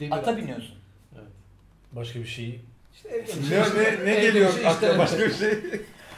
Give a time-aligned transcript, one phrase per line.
[0.00, 0.36] Demir Ata at.
[0.36, 0.74] biniyorsun.
[1.92, 2.60] Başka bir şey.
[2.94, 4.68] İşte Ne, ne, ne geliyor şey işte.
[4.68, 5.58] akla başka bir şey?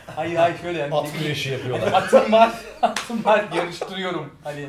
[0.06, 0.94] Hayır hayır şöyle yani.
[0.94, 2.02] At güreşi Hani yapıyorlar.
[2.02, 4.32] atım var, atım var yarıştırıyorum.
[4.44, 4.68] Hani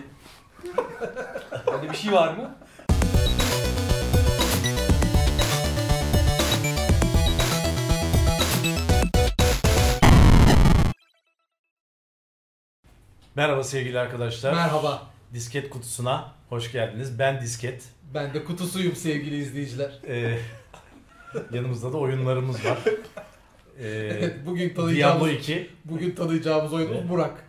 [1.73, 2.55] Öyle bir şey var mı?
[13.35, 14.53] Merhaba sevgili arkadaşlar.
[14.53, 15.03] Merhaba.
[15.33, 17.19] Disket kutusuna hoş geldiniz.
[17.19, 17.83] Ben Disket.
[18.13, 19.99] Ben de kutusuyum sevgili izleyiciler.
[20.07, 20.37] Ee,
[21.53, 22.77] yanımızda da oyunlarımız var.
[23.83, 25.69] Ee, bugün Diablo tanıyacağımız, 2.
[25.85, 27.09] bugün tanıyacağımız oyunumuz Evet.
[27.09, 27.43] Burak.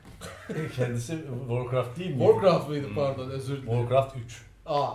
[0.76, 2.18] Kendisi Warcraft değil mi?
[2.18, 2.94] Warcraft mıydı Hmm.
[2.94, 3.78] pardon özür dilerim.
[3.80, 4.42] Warcraft 3.
[4.66, 4.92] Aa.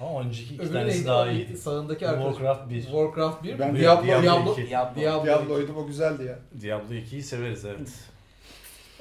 [0.00, 1.08] Ama önceki iki Öbürü tanesi neydi?
[1.08, 1.58] daha iyiydi.
[1.58, 2.34] Sağındaki arkadaş.
[2.34, 2.82] Warcraft 1.
[2.82, 3.58] Warcraft 1.
[3.58, 4.70] Ben Diablo, Diablo Diablo, 2.
[4.70, 5.00] Diablo.
[5.00, 5.26] Diablo.
[5.26, 6.38] Diablo'ydum o güzeldi ya.
[6.60, 7.90] Diablo 2'yi severiz evet.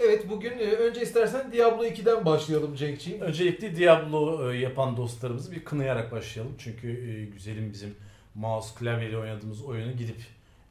[0.04, 3.22] Evet bugün e, önce istersen Diablo 2'den başlayalım Cenk'ciğim.
[3.22, 6.54] Öncelikle Diablo e, yapan dostlarımızı bir kınayarak başlayalım.
[6.58, 7.96] Çünkü e, güzelim bizim
[8.36, 10.18] mouse klavyeyle oynadığımız oyunu gidip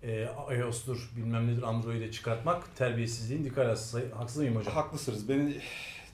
[0.02, 4.02] e, iOS'tur bilmem nedir Android'e çıkartmak terbiyesizliğin dikkat arası.
[4.14, 4.74] Haksız mıyım hocam?
[4.74, 5.28] Haklısınız.
[5.28, 5.54] Beni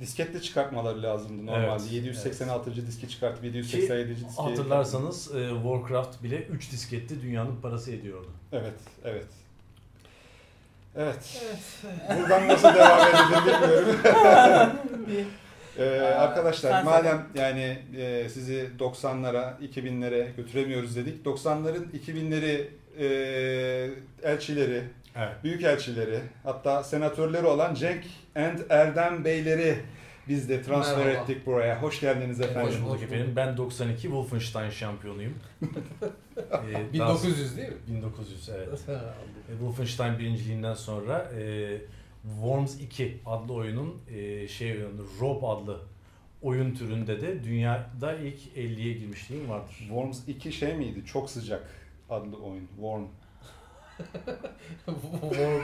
[0.01, 1.83] disketle çıkartmaları lazımdı normalde.
[1.83, 2.87] Evet, 786.
[2.87, 4.11] diski çıkartıp 787.
[4.11, 4.43] diski.
[4.43, 8.29] Hatırlarsanız e, Warcraft bile 3 disketti dünyanın parası ediyordu.
[8.53, 9.27] Evet, evet.
[10.97, 11.43] Evet.
[11.47, 12.21] Evet.
[12.21, 13.97] Buradan nasıl devam edilir bilmiyorum.
[15.79, 21.27] Ee, arkadaşlar sen madem yani e, sizi 90'lara, 2000'lere götüremiyoruz dedik.
[21.27, 22.65] 90'ların 2000'leri
[22.99, 23.09] e,
[24.23, 24.83] elçileri,
[25.17, 25.33] Evet.
[25.45, 28.05] büyük elçileri, hatta senatörleri olan Cenk
[28.37, 29.77] and Erdem Beyleri
[30.29, 31.23] biz de transfer Merhaba.
[31.23, 31.83] ettik buraya.
[31.83, 32.71] Hoş geldiniz efendim.
[32.73, 33.33] Hoş bulduk efendim.
[33.37, 35.35] Ben 92 Wolfenstein şampiyonuyum.
[35.63, 37.75] e, daha- 1900 değil mi?
[37.89, 38.81] 1900 evet.
[39.49, 41.79] E, Wolfenstein birinciliğinden sonra e,
[42.23, 45.81] Worms 2 adlı oyunun e, şey oyunu Rob adlı
[46.43, 49.75] oyun türünde de dünyada ilk 50'ye girmişliğim vardır.
[49.79, 51.05] Worms 2 şey miydi?
[51.07, 51.69] Çok sıcak
[52.11, 52.69] adlı oyun.
[52.77, 53.05] Warm.
[55.21, 55.61] Warm.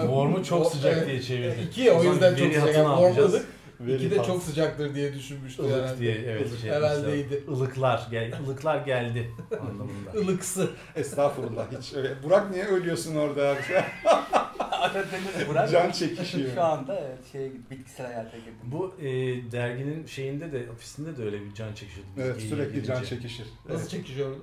[0.00, 1.60] Worm'u çok sıcak diye çevirdi.
[1.70, 2.76] İki o yüzden çok sıcak.
[2.76, 3.44] hatı
[3.86, 5.98] İki de çok sıcaktır diye düşünmüştü Ilık herhalde.
[5.98, 7.44] diye evet şey Herhaldeydi.
[7.48, 9.30] Ilıklar, gel, ılıklar geldi
[9.60, 10.10] anlamında.
[10.20, 10.70] Ilıksı.
[10.96, 12.22] Estağfurullah hiç öyle.
[12.22, 13.56] Burak niye ölüyorsun orada?
[14.60, 15.70] Atatürk'ü bırak.
[15.70, 16.54] Can çekişiyor.
[16.54, 18.54] Şu anda evet, şeye git, bitkisel hayata girdim.
[18.62, 19.06] Bu e,
[19.52, 22.10] derginin şeyinde de ofisinde de öyle bir can çekişiyordu.
[22.16, 23.16] biz Evet sürekli can girince.
[23.16, 23.46] çekişir.
[23.68, 23.90] Nasıl Evet.
[23.90, 24.36] çekişiyor?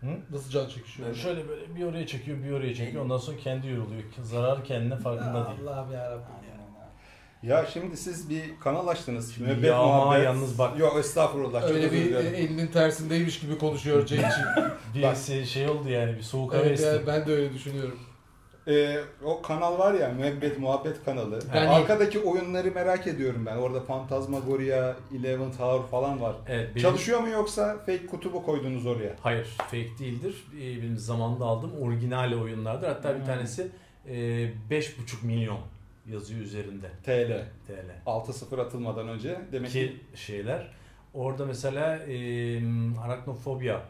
[0.00, 0.06] Hı?
[0.30, 1.08] Nasıl can çekişiyor?
[1.08, 3.04] Yani şöyle böyle bir oraya çekiyor, bir oraya çekiyor.
[3.04, 4.02] Ondan sonra kendi yoruluyor.
[4.22, 5.68] Zararı kendine farkında değil.
[5.68, 6.24] Allah'ım yarabbim
[7.42, 7.66] ya.
[7.66, 9.34] Şimdi siz bir kanal açtınız.
[9.34, 10.24] Şimdi Müebbet ya ama muhabbet.
[10.24, 10.78] yalnız bak.
[10.78, 11.62] Yok estağfurullah.
[11.70, 14.48] Öyle bir e, elinin tersindeymiş gibi konuşuyor Cenk'ciğim.
[14.94, 16.86] Birisi şey oldu yani bir soğuk hava evet esti.
[16.86, 17.98] yani ben de öyle düşünüyorum.
[18.68, 21.38] Ee, o kanal var ya Müebbet Muhabbet kanalı.
[21.54, 23.56] Ben- Arkadaki oyunları merak ediyorum ben.
[23.56, 26.34] Orada Phantasmagoria, Eleven Tower falan var.
[26.48, 29.12] Evet, benim- Çalışıyor mu yoksa fake kutu mu koydunuz oraya?
[29.22, 30.44] Hayır, fake değildir.
[30.56, 32.88] Ee, Benim zamanında aldığım orijinal oyunlardır.
[32.88, 33.26] Hatta bir Hmm.
[33.26, 33.68] tanesi
[34.08, 34.14] e,
[34.70, 35.58] 5,5 milyon
[36.12, 37.44] yazıyor üzerinde TL.
[37.66, 37.90] TL.
[38.06, 39.40] 6-0 atılmadan önce.
[39.52, 39.78] Demek ki
[40.12, 40.68] Ki şeyler.
[41.14, 42.16] Orada mesela e,
[43.00, 43.82] Arachnofobia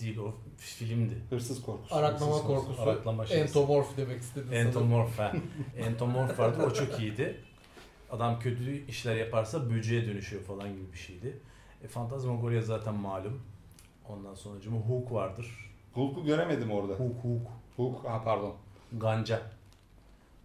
[0.00, 1.14] değil o filmdi.
[1.30, 1.94] hırsız korkusu.
[1.94, 2.82] Araklama Hırsız korkusu, korkusu.
[2.90, 3.42] araklama şeysi.
[3.42, 4.52] Entomorf demek istedim.
[4.52, 5.32] Entomorf ha.
[5.78, 7.40] Entomorf vardı o çok iyiydi.
[8.10, 11.38] Adam kötü işler yaparsa böceğe dönüşüyor falan gibi bir şeydi.
[11.84, 13.42] E, Phantasmagoria zaten malum.
[14.08, 15.70] Ondan sonra Hook vardır.
[15.92, 16.92] Hulk'u göremedim orada.
[16.92, 17.46] Hook Hook.
[17.76, 18.54] Hulk, ha pardon.
[18.92, 19.42] Ganca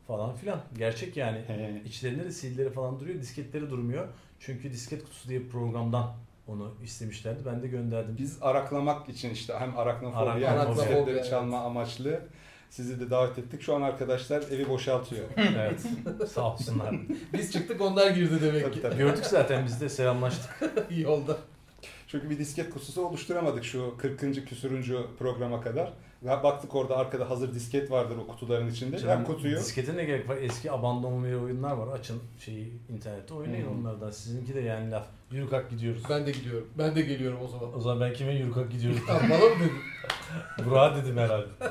[0.07, 0.61] falan filan.
[0.77, 1.37] Gerçek yani.
[1.47, 1.81] He.
[1.85, 3.21] İçlerinde de CD'leri falan duruyor.
[3.21, 4.07] Disketleri durmuyor.
[4.39, 6.13] Çünkü disket kutusu diye bir programdan
[6.47, 7.45] onu istemişlerdi.
[7.45, 8.15] Ben de gönderdim.
[8.19, 11.29] Biz araklamak için işte hem araknofobia hem Araknofobia, disketleri evet.
[11.29, 12.21] çalma amaçlı
[12.69, 13.61] sizi de davet ettik.
[13.61, 15.25] Şu an arkadaşlar evi boşaltıyor.
[15.37, 15.85] evet.
[16.29, 16.95] Sağ olsunlar.
[17.33, 18.81] Biz çıktık onlar girdi demek Tabii, ki.
[18.81, 18.97] tabii.
[18.97, 20.73] Gördük zaten biz de selamlaştık.
[20.89, 21.37] İyi oldu.
[22.07, 24.47] Çünkü bir disket kutusu oluşturamadık şu 40.
[24.47, 25.93] küsürüncü programa kadar.
[26.23, 28.97] Ve Baktık orada arkada hazır disket vardır o kutuların içinde.
[28.97, 30.37] Canım, Hem kutuyu Diskete ne gerek var?
[30.41, 31.97] Eski abandonlu oyunlar var.
[31.99, 33.79] Açın şeyi internette oynayın Hmm.
[33.79, 34.11] onlardan.
[34.11, 35.05] Sizinki de yani laf.
[35.31, 36.03] Yürü kalk gidiyoruz.
[36.09, 36.67] Ben de gidiyorum.
[36.77, 37.77] Ben de geliyorum o zaman.
[37.77, 38.99] O zaman ben kime yürü kalk gidiyoruz?
[39.07, 39.71] Tamam, bana mı dedin?
[40.69, 41.47] Burak'a dedim herhalde.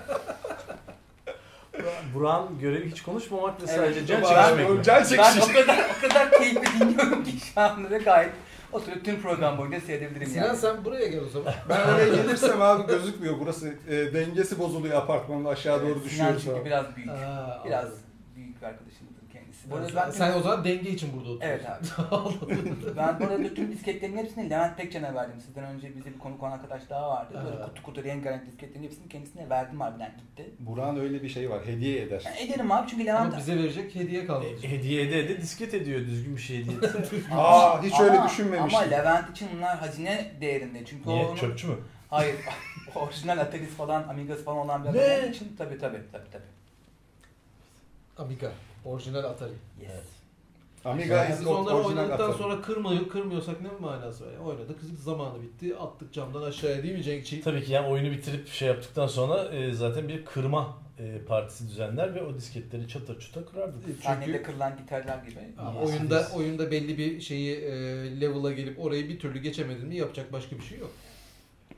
[2.14, 4.84] Burak'ın görevi hiç konuşmamak ve sadece can çekişmek.
[4.84, 5.40] can Ben çekişir.
[5.50, 8.32] o kadar, o kadar keyifli dinliyorum ki şu anda ve gayet
[8.72, 10.56] oturup tüm program boyunca seyredebilirim Sinan yani.
[10.56, 11.54] sen buraya gel o zaman.
[11.68, 13.34] Ben oraya gelirsem abi gözükmüyor.
[13.40, 16.56] Burası e, dengesi bozuluyor apartmanın aşağı doğru Sinan düşüyor.
[16.56, 17.10] çünkü biraz büyük.
[17.10, 17.88] Aa, biraz
[18.36, 19.19] büyük bir arkadaşımdır
[19.60, 19.70] kendisi.
[19.70, 21.66] Bu arada Sen, ben- sen o zaman denge için burada oturuyorsun.
[21.66, 22.96] Evet abi.
[22.96, 25.40] ben bu arada tüm disketlerin hepsini Levent Pekcan'a verdim.
[25.40, 27.40] Sizden önce bize bir konuk olan arkadaş daha vardı.
[27.44, 27.66] Böyle Evet.
[27.68, 30.50] kutu kutu rengarenk disketlerin hepsini kendisine verdim harbiden gitti.
[30.58, 31.66] Burak'ın öyle bir şey var.
[31.66, 32.22] Hediye eder.
[32.26, 33.20] Yani ederim abi çünkü Levent...
[33.26, 34.46] Ama bize verecek hediye kalmadı.
[34.62, 37.16] E, hediye ede de disket ediyor düzgün bir şey hediye etse.
[37.34, 38.78] Aa hiç öyle Ama- düşünmemiştim.
[38.80, 40.84] Ama Levent için bunlar hazine değerinde.
[40.84, 41.26] Çünkü o Niye?
[41.26, 41.36] onun...
[41.36, 41.74] Çöpçü mü?
[42.10, 42.36] Hayır.
[42.94, 46.42] orijinal Atari's falan, Amiga'sı falan olan bir adam için tabii tabii tabii tabii.
[48.18, 48.52] Amiga.
[48.84, 49.52] Orijinal Atari.
[49.82, 49.90] Yes.
[50.84, 52.38] Amiga Yani biz onları oynadıktan Atari.
[52.38, 54.32] sonra kırmıyor, kırmıyorsak ne manası var?
[54.32, 57.40] Yani oynadık, zamanı bitti, attık camdan aşağıya değil mi Cenkçi?
[57.40, 62.14] Tabii ki yani oyunu bitirip şey yaptıktan sonra e, zaten bir kırma e, partisi düzenler
[62.14, 64.02] ve o disketleri çatır çuta kırardık.
[64.02, 65.38] Sahnede kırılan gitarlar gibi.
[65.58, 66.34] Aa, Yes, oyunda yes.
[66.34, 67.70] oyunda belli bir şeyi e,
[68.20, 70.90] level'a gelip orayı bir türlü geçemedin mi yapacak başka bir şey yok.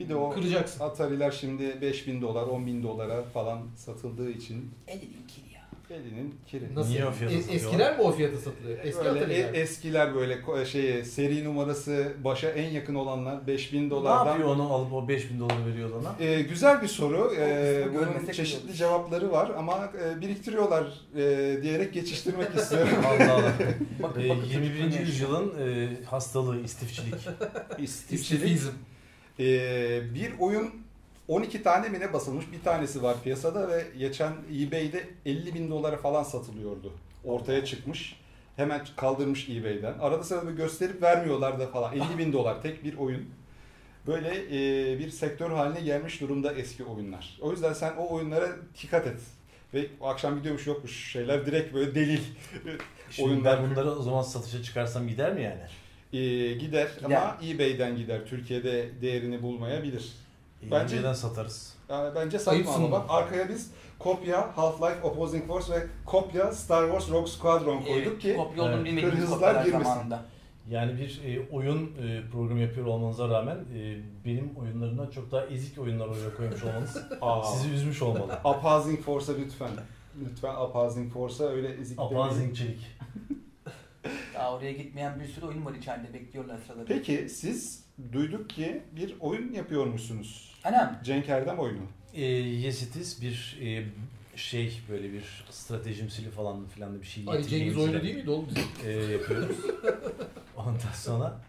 [0.00, 0.84] Bir de o Kıracaksın.
[0.84, 5.51] Atari'ler şimdi 5000 dolar, 10 bin dolara falan satıldığı için Elinin kiri ya.
[5.92, 6.74] Elinin kiri.
[6.74, 6.90] Nasıl?
[6.90, 7.64] Niye o fiyata E- satıyorlar?
[7.64, 8.78] eskiler mi o fiyata satılıyor?
[8.84, 13.90] Eski Böyle e- eskiler böyle ko- şey seri numarası başa en yakın olanlar 5000 Ne
[13.90, 14.26] dolardan.
[14.26, 16.26] yapıyor onu alıp o 5000 doları veriyor ona?
[16.26, 17.32] Ee, güzel bir soru.
[17.38, 18.74] Ee, kısmı bunun görmesek çeşitli olur.
[18.74, 20.84] cevapları var ama e, biriktiriyorlar
[21.16, 22.92] e, diyerek geçiştirmek istiyorum.
[23.06, 23.52] Allah Allah.
[24.02, 24.78] Bakın E, bakın 21.
[24.82, 27.14] çocukluğunu yüzyılın e, hastalığı, istifçilik.
[27.78, 28.20] İstifçilik.
[28.20, 28.70] İstifizm.
[29.40, 30.70] Ee, bir oyun
[31.28, 35.96] 12 tane mi ne basılmış bir tanesi var piyasada ve geçen eBay'de 50 bin dolara
[35.96, 36.92] falan satılıyordu.
[37.24, 38.16] Ortaya çıkmış.
[38.56, 39.98] Hemen kaldırmış eBay'den.
[39.98, 41.94] Arada sırada gösterip vermiyorlar da falan.
[41.94, 43.30] 50 bin dolar tek bir oyun.
[44.06, 47.38] Böyle e, bir sektör haline gelmiş durumda eski oyunlar.
[47.40, 48.48] O yüzden sen o oyunlara
[48.82, 49.20] dikkat et.
[49.75, 52.20] Ve o akşam gidiyormuş yokmuş şeyler direkt böyle delil.
[53.10, 55.60] Şimdi Oyunlar- ben bunları o zaman satışa çıkarsam gider mi yani?
[56.12, 57.04] E, gider, Gider.
[57.04, 58.20] ama eBay'den gider.
[58.26, 60.12] Türkiye'de değerini bulmayabilir.
[60.70, 61.14] Bence- Bence...
[61.14, 61.75] satarız.
[61.88, 67.11] Yani bence satma ama bak arkaya biz kopya Half-Life Opposing Force ve kopya Star Wars
[67.11, 68.85] Rogue Squadron koyduk ki Kopya olduğunu Evet.
[68.87, 69.85] bilmediğimiz kopyalar girmesin.
[69.85, 70.23] zamanında.
[70.70, 75.79] Yani bir e, oyun e, programı yapıyor olmanıza rağmen e, benim oyunlarımdan çok daha ezik
[75.79, 78.38] oyunlar oraya koymuş olmanız Aa, sizi üzmüş olmalı.
[78.44, 79.70] Opposing Force'a lütfen.
[80.20, 82.14] Lütfen Opposing Force'a öyle ezik demeyin.
[82.17, 82.81] Apanzingçilik.
[84.35, 86.85] Daha oraya gitmeyen bir sürü oyun var içeride bekliyorlar sırada.
[86.85, 90.54] Peki siz duyduk ki bir oyun yapıyormuşsunuz.
[90.64, 90.99] Anam.
[91.04, 91.82] Cenk Erdem oyunu.
[92.14, 93.84] E, yes it is bir e,
[94.37, 97.25] şey böyle bir stratejimsili falan filan da bir şey.
[97.26, 98.49] Ali Cengiz oyunu değil miydi oğlum?
[98.87, 99.56] E, yapıyoruz.
[100.56, 101.40] Ondan sonra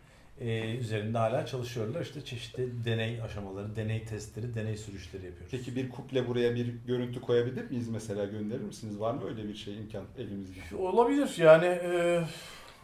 [0.41, 2.01] e, üzerinde hala çalışıyorlar.
[2.01, 5.51] İşte çeşitli deney aşamaları, deney testleri, deney sürüşleri yapıyoruz.
[5.51, 8.99] Peki bir kuple buraya bir görüntü koyabilir miyiz mesela gönderir misiniz?
[8.99, 10.75] Var mı öyle bir şey imkan elimizde?
[10.75, 11.65] Olabilir yani.
[11.65, 12.23] E,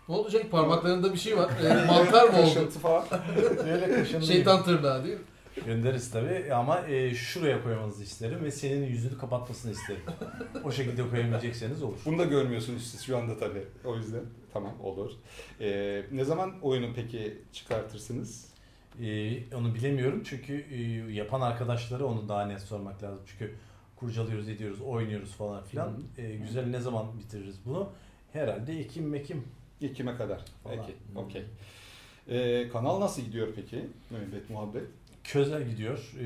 [0.10, 0.52] Ne oldu Cenk?
[0.52, 1.52] Parmaklarında bir şey var.
[1.64, 2.54] E, mantar mı oldu?
[2.54, 3.06] Kaşıntı falan.
[3.96, 4.26] kaşındı.
[4.26, 5.24] Şeytan tırnağı değil mi?
[5.66, 10.02] Göndeririz tabii ama e, şuraya koymanızı isterim ve senin yüzünü kapatmasını isterim.
[10.64, 11.98] o şekilde koyabilecekseniz olur.
[12.06, 13.64] Bunu da görmüyorsunuz siz şu anda tabii.
[13.86, 14.22] O yüzden
[14.54, 15.12] tamam olur.
[15.62, 18.50] Ee, ne zaman oyunu peki çıkartırsınız?
[19.02, 20.82] E, onu bilemiyorum çünkü e,
[21.14, 23.22] yapan arkadaşlara onu daha net sormak lazım.
[23.26, 23.56] Çünkü
[23.96, 26.04] kurcalıyoruz, ediyoruz, oynuyoruz falan filan.
[26.18, 27.90] E, güzel ne zaman bitiririz bunu?
[28.34, 29.44] Herhalde Ekim, Mekim.
[29.82, 30.46] Ekim'e kadar.
[30.64, 30.78] Falan.
[30.78, 31.44] Peki, okey.
[32.30, 33.86] Ee, kanal nasıl gidiyor peki?
[34.10, 34.84] Müebbet muhabbet.
[35.24, 36.12] Közel gidiyor.
[36.20, 36.26] E,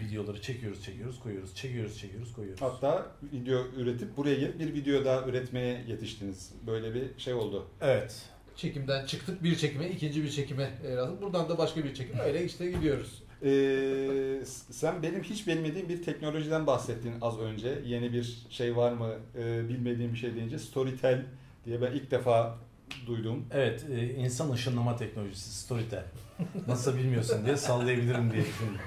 [0.00, 2.62] videoları çekiyoruz, çekiyoruz, koyuyoruz, çekiyoruz, çekiyoruz, koyuyoruz.
[2.62, 6.52] Hatta video üretip buraya gelip bir video daha üretmeye yetiştiniz.
[6.66, 7.66] Böyle bir şey oldu.
[7.80, 8.22] Evet.
[8.56, 11.18] Çekimden çıktık bir çekime, ikinci bir çekime lazım.
[11.22, 12.18] Buradan da başka bir çekim.
[12.18, 13.22] Öyle işte gidiyoruz.
[13.44, 17.78] Ee, sen benim hiç bilmediğim bir teknolojiden bahsettin az önce.
[17.86, 21.26] Yeni bir şey var mı e, bilmediğim bir şey deyince Storytel
[21.64, 22.58] diye ben ilk defa
[23.06, 23.46] duydum.
[23.50, 26.04] Evet, e, insan ışınlama teknolojisi Storytel.
[26.66, 28.80] Nasıl bilmiyorsun diye sallayabilirim diye düşündüm.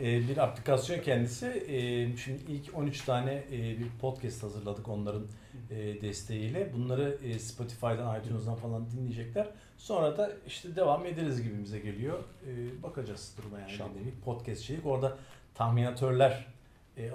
[0.00, 1.46] E, bir aplikasyon kendisi.
[1.46, 5.26] E, şimdi ilk 13 tane e, bir podcast hazırladık onların
[5.70, 6.72] e, desteğiyle.
[6.72, 9.46] Bunları e, Spotify'dan, iTunes'dan falan dinleyecekler.
[9.78, 12.18] Sonra da işte devam ederiz gibimize geliyor.
[12.46, 13.70] E, bakacağız duruma yani.
[14.06, 14.86] Bir podcastçilik.
[14.86, 15.18] Orada
[15.54, 16.46] tahminatörler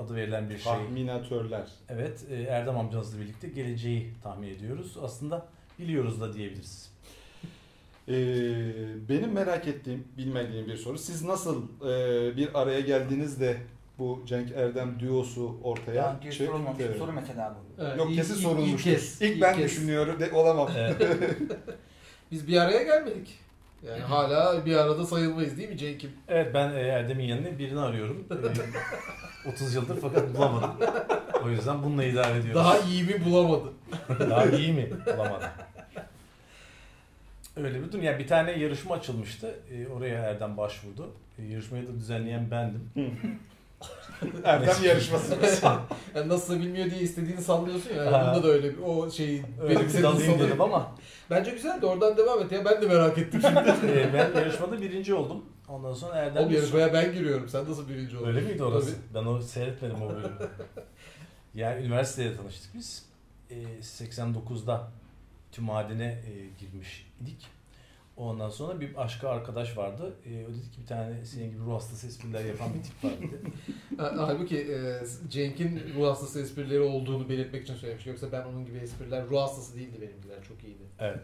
[0.06, 0.64] adı verilen bir şey.
[0.74, 1.68] Tahminatörler.
[1.90, 4.98] Evet, e, Erdem amcanızla birlikte geleceği tahmin ediyoruz.
[5.04, 5.46] Aslında
[5.80, 6.94] biliyoruz da diyebiliriz.
[8.08, 8.14] Ee,
[9.10, 10.98] benim merak ettiğim, bilmediğim bir soru.
[10.98, 13.58] Siz nasıl e, bir araya geldiniz de
[14.00, 17.00] bu Cenk Erdem duosu ortaya Ya diye sorulmamış bir çıktı?
[17.00, 17.84] soru mesela bu.
[17.84, 18.92] Evet, Yok ilk- kesin ilk- sorulmuştur.
[18.92, 19.66] İlk, ilk kez, ben kez.
[19.66, 20.70] düşünüyorum de olamam.
[20.78, 20.96] Evet.
[22.32, 23.40] Biz bir araya gelmedik.
[23.88, 26.12] Yani hala bir arada sayılmayız değil mi Cenk'im?
[26.28, 28.28] Evet ben e, Erdem'in yanına birini arıyorum.
[29.46, 30.72] E, 30 yıldır fakat bulamadım.
[31.46, 32.56] O yüzden bununla idare ediyoruz.
[32.56, 33.70] Daha iyi mi bulamadı.
[34.30, 34.90] Daha iyi mi?
[35.06, 35.50] Bulamadım.
[37.58, 38.04] Öyle bir durum.
[38.04, 39.56] Yani bir tane yarışma açılmıştı.
[39.72, 41.12] E, oraya Erdem başvurdu.
[41.40, 42.90] E, yarışmayı da düzenleyen bendim.
[44.44, 45.38] Erdem yarışması.
[46.16, 48.12] Yani nasılsa bilmiyor diye istediğini sallıyorsun ya.
[48.12, 48.34] Ha.
[48.36, 49.10] Bunda da öyle o
[49.70, 50.62] benimsedin dalayım sanırım.
[50.62, 50.96] ama
[51.30, 52.66] Bence güzel de oradan devam et ya.
[52.66, 53.92] Ben de merak ettim şimdi.
[54.00, 55.46] e, ben yarışmada birinci oldum.
[55.70, 57.50] Ondan sonra Erdem o yarışmaya ben giriyorum.
[57.50, 58.28] Sen nasıl birinci oldun?
[58.28, 58.88] Öyle miydi orası?
[58.88, 59.26] Tabii.
[59.26, 60.34] Ben o seyretmedim o bölümü.
[61.56, 63.06] yani üniversitede tanıştık biz.
[63.50, 64.92] E, 89'da
[65.52, 67.48] Tümadin'e e, girmiş idik.
[68.18, 70.14] Ondan sonra bir başka arkadaş vardı.
[70.26, 73.12] E, o dedi ki bir tane senin gibi ruh hastası espriler yapan bir tip var
[73.22, 73.42] dedi.
[73.98, 78.06] Ha- Halbuki e, Cenk'in ruh hastası esprileri olduğunu belirtmek için söylemiş.
[78.08, 80.44] Yoksa ben onun gibi espriler ruh hastası değildi benimkiler.
[80.48, 80.84] Çok iyiydi.
[81.00, 81.20] Evet.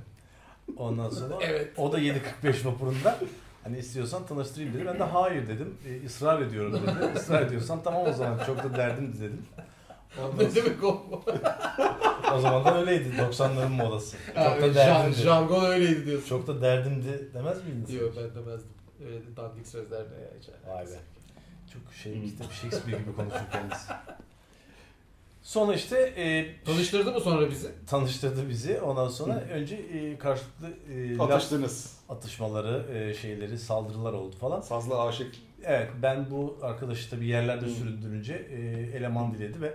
[0.77, 1.71] Ondan sonra Evet.
[1.77, 3.17] o da 7.45 vapurunda
[3.63, 4.85] hani istiyorsan tanıştırayım dedi.
[4.85, 5.73] Ben de hayır dedim.
[5.87, 7.17] E, ısrar ediyorum dedi.
[7.19, 9.41] Israr ediyorsan tamam o zaman çok da derdimdi dedim.
[10.37, 11.01] Ne demek o?
[12.35, 14.17] o zaman da öyleydi 90'ların modası.
[14.27, 15.15] Çok da derdimdi.
[15.21, 16.27] jargon öyleydi diyorsun.
[16.29, 17.85] Çok da derdimdi demez miydin?
[17.85, 17.95] sen?
[17.95, 18.71] Yok ben demezdim.
[19.05, 20.99] Öyle dandik sözler ne ya hiç Vay be.
[21.73, 23.91] Çok şey işte Shakespeare gibi konuşuyor kendisi.
[25.43, 27.67] Sonra işte e, Tanıştırdı mı sonra bizi?
[27.87, 28.81] tanıştırdı bizi.
[28.81, 31.97] Ondan sonra önce e, karşılıklı e, laf Atıştınız.
[32.09, 34.61] atışmaları, e, şeyleri, saldırılar oldu falan.
[34.61, 35.35] Sazlı aşık.
[35.63, 38.57] Evet ben bu arkadaşı tabii yerlerde süründürünce e,
[38.97, 39.73] eleman diledi ve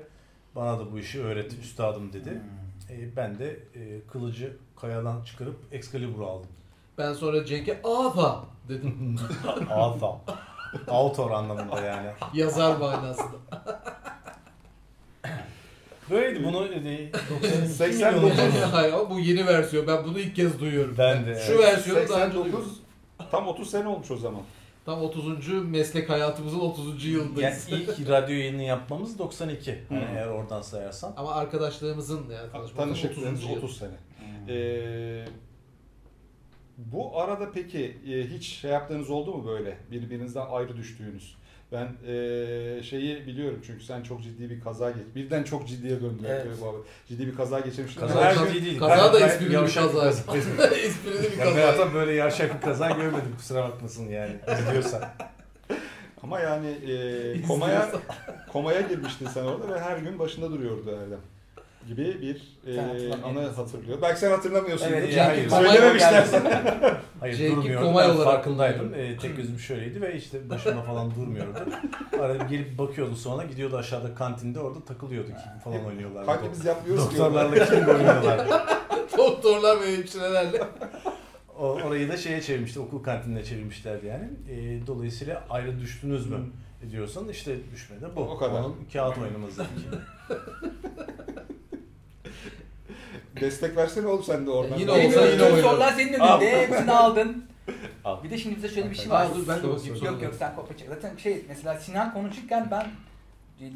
[0.56, 2.30] bana da bu işi öğretti, üstadım dedi.
[2.30, 2.96] Hmm.
[2.96, 6.50] E, ben de e, kılıcı kayadan çıkarıp Excalibur'u aldım.
[6.98, 9.16] Ben sonra Cenk'e Ava dedim.
[9.70, 10.20] Alfa.
[10.88, 12.10] Autor anlamında yani.
[12.34, 13.36] Yazar manasında.
[16.10, 19.86] Böyleydi bunu e, 92 89 milyon Hayır bu yeni versiyon.
[19.86, 20.94] Ben bunu ilk kez duyuyorum.
[20.98, 21.40] Ben de.
[21.46, 21.64] Şu evet.
[21.64, 22.64] versiyonu daha önce duyuyorum.
[22.64, 22.80] 89
[23.30, 24.42] tam 30 sene olmuş o zaman.
[24.84, 25.48] Tam 30.
[25.64, 27.04] meslek hayatımızın 30.
[27.04, 27.68] Yani yılındayız.
[27.68, 29.78] ilk radyo yayını yapmamız 92.
[29.88, 30.04] Hani Hı.
[30.14, 31.14] eğer oradan sayarsan.
[31.16, 33.02] Ama arkadaşlığımızın yani tanışmamızın 30.
[33.02, 33.56] Tanışıklığınız yıl.
[33.56, 33.90] 30 sene.
[33.90, 34.48] Hmm.
[34.48, 35.24] Ee,
[36.78, 41.36] bu arada peki e, hiç şey yaptığınız oldu mu böyle birbirinizden ayrı düştüğünüz?
[41.74, 45.02] Ben e, şeyi biliyorum çünkü sen çok ciddi bir kaza geç.
[45.14, 46.22] Birden çok ciddiye döndü.
[46.28, 46.46] Evet.
[46.60, 46.76] bu abi.
[47.08, 48.00] Ciddi bir kaza geçirmiştin.
[48.00, 48.78] Kaza Her Kaza- gün- değil.
[48.78, 50.08] kaza da Ben- esprili bir kaza.
[50.08, 51.54] Esprili bir kaza.
[51.54, 54.32] hayata böyle yavşak bir kaza görmedim kusura bakmasın yani.
[54.68, 55.02] Biliyorsan.
[56.22, 57.90] Ama yani e, komaya
[58.52, 61.18] komaya girmiştin sen orada ve her gün başında duruyordu Erdem
[61.86, 63.98] gibi bir e, anı hatırlıyor.
[64.02, 64.86] Belki sen hatırlamıyorsun.
[64.86, 65.48] Evet, yani hayır.
[65.50, 66.26] Söylememişler.
[67.20, 67.86] Hayır Cenk'i durmuyordu.
[67.86, 68.94] komay Ben olarak farkındaydım.
[68.94, 71.58] Ee, tek gözüm şöyleydi ve işte başımda falan durmuyordu.
[72.20, 76.26] Arada gelip bakıyordu sonra gidiyordu aşağıda kantinde orada takılıyordu kim falan oynuyorlar.
[76.26, 77.18] Kanka biz yapmıyoruz ki.
[77.18, 78.48] Doktorlarla kim oynuyorlar.
[79.18, 80.62] Doktorlar ve hemşirelerle.
[81.58, 84.28] O, orayı da şeye çevirmişti, okul kantinine çevirmişlerdi yani.
[84.50, 86.38] Ee, dolayısıyla ayrı düştünüz mü
[86.90, 88.20] diyorsan işte düşmedi bu.
[88.20, 88.60] O kadar.
[88.60, 89.66] Onun kağıt oynaması.
[93.40, 94.78] Destek versene oğlum sen de oradan.
[94.78, 95.62] Yine Benim olsa yine oynarım.
[95.62, 96.40] sorular senin Al.
[96.40, 96.60] önünde.
[96.66, 97.44] Hepsini aldın.
[98.04, 98.22] Al.
[98.24, 99.26] Bir de şimdi bize şöyle bir şey var.
[99.34, 100.10] dur, ben de sonra.
[100.12, 100.88] Yok yok sen kopya çek.
[100.88, 102.86] Zaten şey mesela Sinan konuşurken ben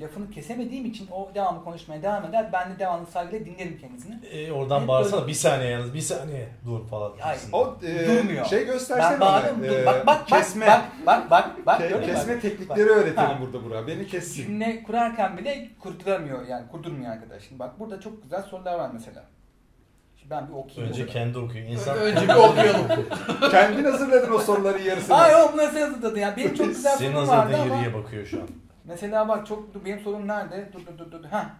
[0.00, 2.50] lafını kesemediğim için o devamlı konuşmaya devam eder.
[2.52, 4.26] Ben de devamlı saygıyla dinlerim kendisini.
[4.26, 7.12] Ee, oradan bağırsana bir saniye yalnız bir saniye dur falan.
[7.20, 7.40] Hayır.
[7.52, 8.44] O e, Durmuyor.
[8.44, 9.64] şey göstersene Ben bağırıyorum.
[9.64, 10.66] e, Dur, bak bak kesme.
[10.66, 11.80] bak bak bak bak.
[11.80, 12.42] Ke- kesme Bak.
[12.42, 12.96] teknikleri Bak.
[12.96, 13.38] öğretelim Ha.
[13.40, 13.86] burada Burak.
[13.86, 14.42] Beni kessin.
[14.42, 17.42] Cümle kurarken bile kurduramıyor yani kurdurmuyor arkadaş.
[17.42, 19.24] Şimdi bak burada çok güzel sorular var mesela.
[20.30, 20.92] Ben bir okuyayım.
[20.92, 21.66] Önce kendi okuyor.
[21.68, 22.86] İnsan Önce bir okuyalım.
[23.50, 25.16] Kendin hazırladın o soruların yarısını.
[25.16, 26.36] Hayır o bunu nasıl hazırladın ya?
[26.36, 27.82] Benim çok güzel senin sorum vardı hazırladığın ama.
[27.82, 28.48] yeriye bakıyor şu an.
[28.84, 30.68] Mesela bak çok dur, benim sorum nerede?
[30.72, 31.28] Dur dur dur dur.
[31.28, 31.50] Ha.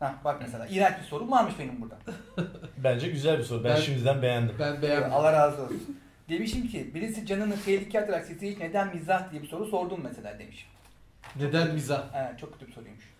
[0.00, 1.96] Ha bak mesela iğrenç bir sorum varmış benim burada.
[2.76, 3.64] Bence güzel bir soru.
[3.64, 4.56] Ben, Ben- şimdiden beğendim.
[4.58, 5.12] Ben beğenmedim.
[5.14, 5.98] Allah razı olsun.
[6.28, 10.38] Demişim ki birisi canını tehlikeye atarak size hiç neden mizah diye bir soru sordum mesela
[10.38, 10.68] demişim.
[11.36, 12.02] Neden mizah?
[12.14, 13.15] Evet, çok kötü bir soruymuş.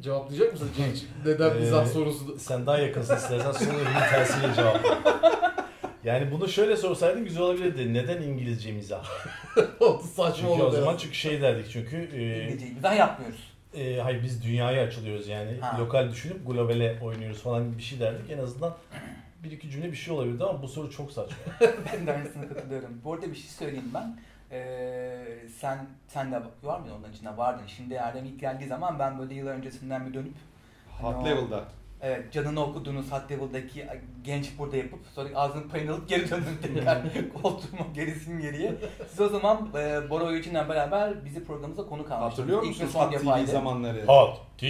[0.00, 0.70] Cevaplayacak mısın?
[1.26, 2.38] Neden Ee, mizah sorusunu?
[2.38, 4.80] Sen daha yakınsın istersen son elinin tersiyle cevap.
[6.04, 7.94] Yani bunu şöyle sorsaydın güzel olabilirdi.
[7.94, 9.04] Neden İngilizce mizah?
[9.80, 10.98] O Saçma Çünkü o zaman ya.
[10.98, 13.52] çünkü şey derdik çünkü e, İngilizce mizah yapmıyoruz.
[13.74, 15.78] e, hayır biz dünyaya açılıyoruz yani Ha.
[15.80, 18.30] lokal düşünüp globale oynuyoruz falan bir şey derdik.
[18.30, 18.74] En azından
[19.44, 21.36] bir iki cümle bir şey olabilirdi ama bu soru çok saçma.
[21.92, 23.00] ben de aynısına katılıyorum.
[23.04, 24.18] Bu arada bir şey söyleyeyim ben.
[24.50, 25.24] Ee,
[25.60, 27.66] sen sen de var mıydın onların içinde vardın.
[27.66, 30.34] Şimdi Erdem ilk geldiği zaman ben böyle yıllar öncesinden bir dönüp
[31.00, 31.24] Hot No.
[31.26, 31.64] level'da.
[32.02, 33.86] Evet, canını okuduğunuz Hot Level'daki
[34.24, 37.02] genç burada yapıp sonra ağzının payını alıp geri döndüm tekrar
[37.42, 38.74] koltuğuma gerisin geriye.
[39.08, 42.32] Siz o zaman e, Bora Oyucu'yla beraber bizi programımıza konuk almıştınız.
[42.32, 43.50] Hatırlıyor İlk ve musun son Hot TV yapaydı.
[43.50, 44.04] zamanları?
[44.06, 44.66] Hot TV.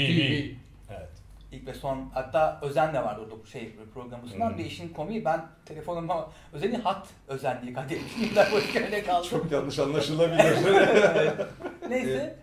[1.57, 4.59] İlk ve son hatta Özen de vardı orada bu şey programımızdan Hmm.
[4.59, 8.23] ve işin komiği ben telefonuma Özen'i hat Özen diye kaydetmişim.
[8.25, 9.29] Yıllar boyu öyle kaldı.
[9.29, 10.45] Çok yanlış anlaşılabilir.
[11.91, 12.37] Neyse.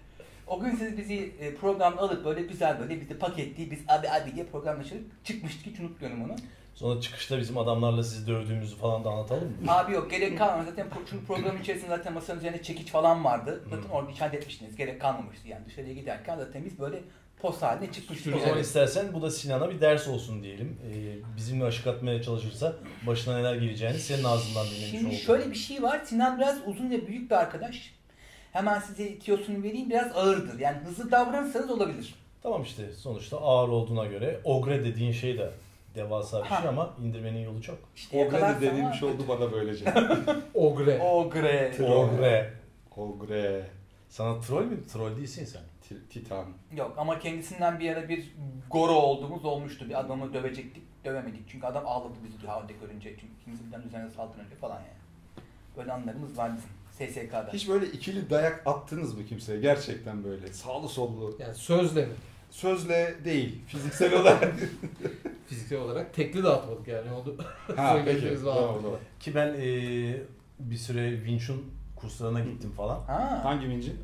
[0.48, 4.36] O gün siz bizi e, programda alıp böyle güzel böyle bizi paketli biz abi abi
[4.36, 6.36] diye programlaşırıp çıkmıştık hiç unutmuyorum onu.
[6.75, 9.53] Sonra çıkışta bizim adamlarla sizi dövdüğümüzü falan da anlatalım mı?
[9.67, 10.70] Abi yok gerek kalmadı.
[10.70, 13.63] Zaten çünkü programın içerisinde zaten masanın üzerinde çekiç falan vardı.
[13.70, 14.75] Zaten orada işaret etmiştiniz.
[14.75, 15.65] Gerek kalmamıştı yani.
[15.65, 17.00] Dışarıya giderken zaten biz böyle
[17.44, 18.36] poz haline çıkmıştık.
[18.36, 20.78] O zaman istersen bu da Sinan'a bir ders olsun diyelim.
[20.94, 22.76] Ee, bizimle aşık atmaya çalışırsa
[23.08, 25.20] başına neler geleceğini senin ağzından dinlemiş Şimdi olduk.
[25.20, 26.02] şöyle bir şey var.
[26.06, 27.94] Sinan biraz uzun ve büyük bir arkadaş.
[28.52, 29.90] Hemen size tiyosunu vereyim.
[29.90, 30.60] Biraz ağırdır.
[30.60, 32.16] Yani hızlı davranırsanız olabilir.
[32.44, 35.52] Tamam işte sonuçta ağır olduğuna göre ogre dediğin şey de
[35.96, 36.68] devasa bir şey Ha.
[36.70, 37.78] ama indirmenin yolu çok.
[37.96, 39.08] İşte Ogre de yakalarsan denilmiş var.
[39.10, 39.86] oldu bana böylece.
[40.54, 41.00] Ogre.
[41.02, 41.74] Ogre.
[41.84, 42.54] Ogre.
[42.98, 43.66] Ogre.
[44.10, 44.88] Sana troll mü?
[44.94, 45.62] Troll değilsin sen.
[45.94, 46.46] Ti- Titan.
[46.78, 48.34] Yok ama kendisinden bir ara bir
[48.70, 49.90] goro olduğumuz olmuştu.
[49.90, 51.42] Bir adamı dövecektik, dövemedik.
[51.50, 53.10] Çünkü adam ağladı bizi halde görünce.
[53.10, 55.46] Çünkü kimse birden üzerine saldırınca falan yani.
[55.78, 56.70] Böyle anlarımız var bizim
[57.12, 57.50] SSK'da.
[57.54, 59.60] Hiç böyle ikili dayak attınız mı kimseye?
[59.60, 61.36] Gerçekten böyle sağlı sollu.
[61.40, 62.14] Yani sözle mi?
[62.52, 64.54] Sözle değil, fiziksel olarak.
[65.48, 67.38] Fiziksel olarak tekli dağıtmadık yani oldu.
[67.76, 68.38] ha peki.
[68.44, 68.76] Tamam.
[69.20, 70.22] Ki ben eee,
[70.60, 73.00] bir süre Wing Chun kurslarına gittim falan.
[73.02, 73.40] Ha.
[73.44, 74.00] Hangi vincin?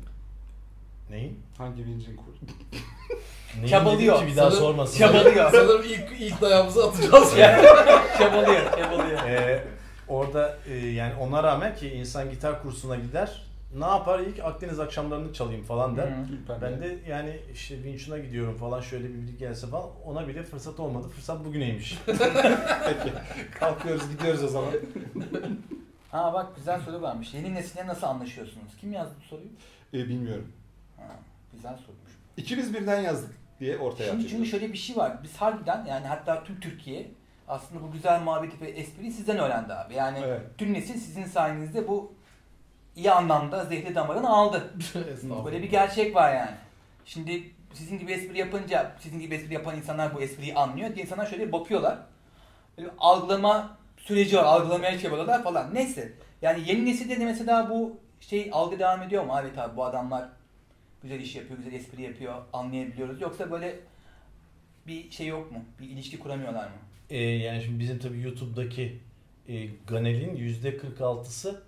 [1.10, 1.38] Neyin?
[1.58, 2.32] Hangi vincin kur?
[3.68, 4.14] Çabalıyor.
[4.16, 4.98] dedim ki bir daha Sanırım- sormasın.
[4.98, 5.50] Çabalıyor.
[5.52, 7.30] Sanırım ilk, ilk dayağımızı atacağız.
[8.18, 9.18] çabalıyor, çabalıyor.
[9.28, 9.64] Ee,
[10.08, 13.42] orada e, yani ona rağmen ki insan gitar kursuna gider
[13.78, 16.06] ne yapar ilk Akdeniz akşamlarını çalayım falan der.
[16.06, 16.60] Hı.
[16.62, 20.42] Ben de yani işte Wing Chun'a gidiyorum falan şöyle bir bilgi gelse falan ona bile
[20.42, 21.08] fırsat olmadı.
[21.08, 21.98] Fırsat bugüneymiş.
[22.06, 23.12] Peki.
[23.60, 24.70] Kalkıyoruz gidiyoruz o zaman.
[26.10, 27.34] Ha bak güzel soru varmış.
[27.34, 28.76] Yeni nesille nasıl anlaşıyorsunuz?
[28.80, 29.48] Kim yazdı bu soruyu?
[29.94, 30.52] E, bilmiyorum.
[31.52, 32.10] Güzel sormuş.
[32.36, 34.30] İkimiz birden yazdık diye ortaya Şimdi atıyoruz.
[34.30, 35.12] çünkü şöyle bir şey var.
[35.22, 37.10] Biz harbiden yani hatta tüm Türkiye
[37.48, 39.94] aslında bu güzel muhabbeti ve espriyi sizden öğrendi abi.
[39.94, 40.40] Yani Evet.
[40.58, 42.12] tüm nesil sizin sayenizde bu
[42.96, 44.74] iyi anlamda zehri damarını aldı.
[44.78, 45.44] Estağfurullah.
[45.44, 46.50] Böyle bir gerçek var yani.
[47.04, 47.42] Şimdi
[47.74, 50.94] sizin gibi espri yapınca, sizin gibi espri yapan insanlar bu espriyi anlıyor.
[50.94, 51.98] Diye insanlar şöyle bakıyorlar.
[52.78, 55.74] Böyle bir algılama süreci var, algılamaya çabalıyorlar falan.
[55.74, 56.12] Neyse.
[56.42, 59.36] Yani yeni nesilde de mesela bu şey algı devam ediyor mu?
[59.42, 60.28] Evet abi bu adamlar
[61.02, 63.20] güzel iş yapıyor, güzel espri yapıyor, anlayabiliyoruz.
[63.20, 63.80] Yoksa böyle
[64.86, 65.64] bir şey yok mu?
[65.80, 66.76] Bir ilişki kuramıyorlar mı?
[67.10, 68.98] Ee, yani şimdi bizim tabii YouTube'daki
[69.48, 71.62] e, Ganel'in %46'sı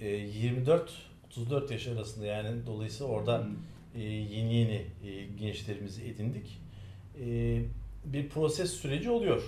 [0.00, 3.46] e, 24-34 yaş arasında yani dolayısıyla orada
[3.94, 6.60] e, yeni yeni e, gençlerimizi edindik.
[7.20, 7.58] E,
[8.04, 9.42] bir proses süreci oluyor.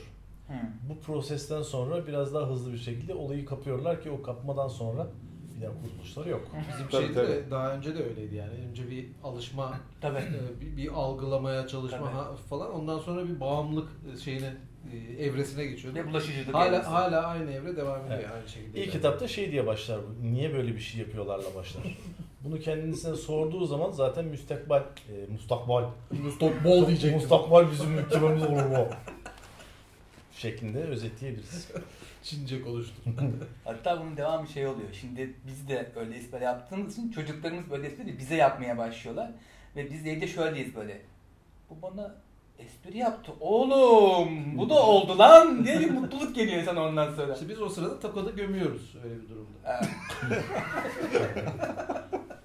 [0.49, 0.55] Hı.
[0.89, 5.28] Bu prosesten sonra biraz daha hızlı bir şekilde olayı kapıyorlar ki o kapmadan sonra bir
[5.63, 6.47] daha kurtuluşları yok.
[6.73, 7.29] Bizim Tabii, şeyde tabii.
[7.29, 8.53] de daha önce de öyleydi yani.
[8.71, 10.19] Önce bir alışma, Tabii.
[10.19, 12.49] e, bir, bir algılamaya çalışma Tabii.
[12.49, 12.73] falan.
[12.75, 14.57] Ondan sonra bir bağımlılık e, şeyine
[14.93, 15.99] e, evresine geçiyordu.
[15.99, 16.89] Ve bulaşıcılık Hala evresi.
[16.89, 18.31] hala aynı evre devam ediyor Evet.
[18.35, 18.67] aynı şekilde.
[18.69, 18.93] İlk ilerliyor.
[18.93, 20.27] kitapta şey diye başlar bu.
[20.33, 21.83] Niye böyle bir şey yapıyorlarla başlar.
[22.45, 25.85] Bunu kendisine sorduğu zaman zaten müstakbal, e, mustakbal,
[26.37, 27.15] Stop ball diyecektim.
[27.21, 28.87] mustakbal bizim mükemmemiz olur bu.
[30.33, 31.69] Şeklinde özetleyebiliriz.
[32.23, 33.17] Çince konuştum.
[33.65, 34.89] Hatta bunun devamı şey oluyor.
[34.93, 39.31] Şimdi biz de öyle espri yaptığımız için çocuklarımız böyle espri bize yapmaya başlıyorlar.
[39.77, 41.01] Ve biz de evde şöyleyiz böyle.
[41.71, 42.15] Bu bana
[42.59, 43.33] espri yaptı.
[43.41, 47.35] Oğlum bu da oldu lan diye bir mutluluk geliyor insan ondan sonra.
[47.35, 49.81] İşte biz o sırada takoda gömüyoruz öyle bir durumda.
[50.31, 50.45] Evet.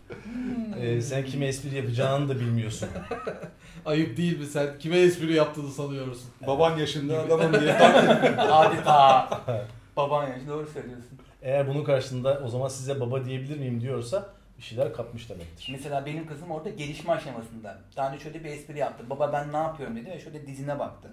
[0.80, 2.90] E, sen kime espri yapacağını da bilmiyorsun.
[3.86, 4.80] Ayıp değil mi sen?
[4.80, 6.30] Kime espri yaptığını sanıyorsun?
[6.48, 7.74] Baban yaşında adamım diye.
[8.38, 9.30] Adeta.
[9.98, 11.20] Baban yani doğru söylüyorsun.
[11.42, 15.70] Eğer bunun karşılığında o zaman size baba diyebilir miyim diyorsa bir şeyler kapmış demektir.
[15.72, 17.82] Mesela benim kızım orada gelişme aşamasında.
[17.98, 19.10] Daha önce şöyle bir espri yaptı.
[19.10, 21.10] Baba ben ne yapıyorum dedi ve şöyle dizine baktı.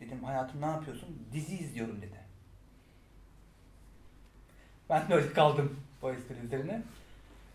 [0.00, 1.08] Dedim hayatım ne yapıyorsun?
[1.32, 2.20] Dizi izliyorum dedi.
[4.90, 6.82] Ben de öyle kaldım bu espri üzerine.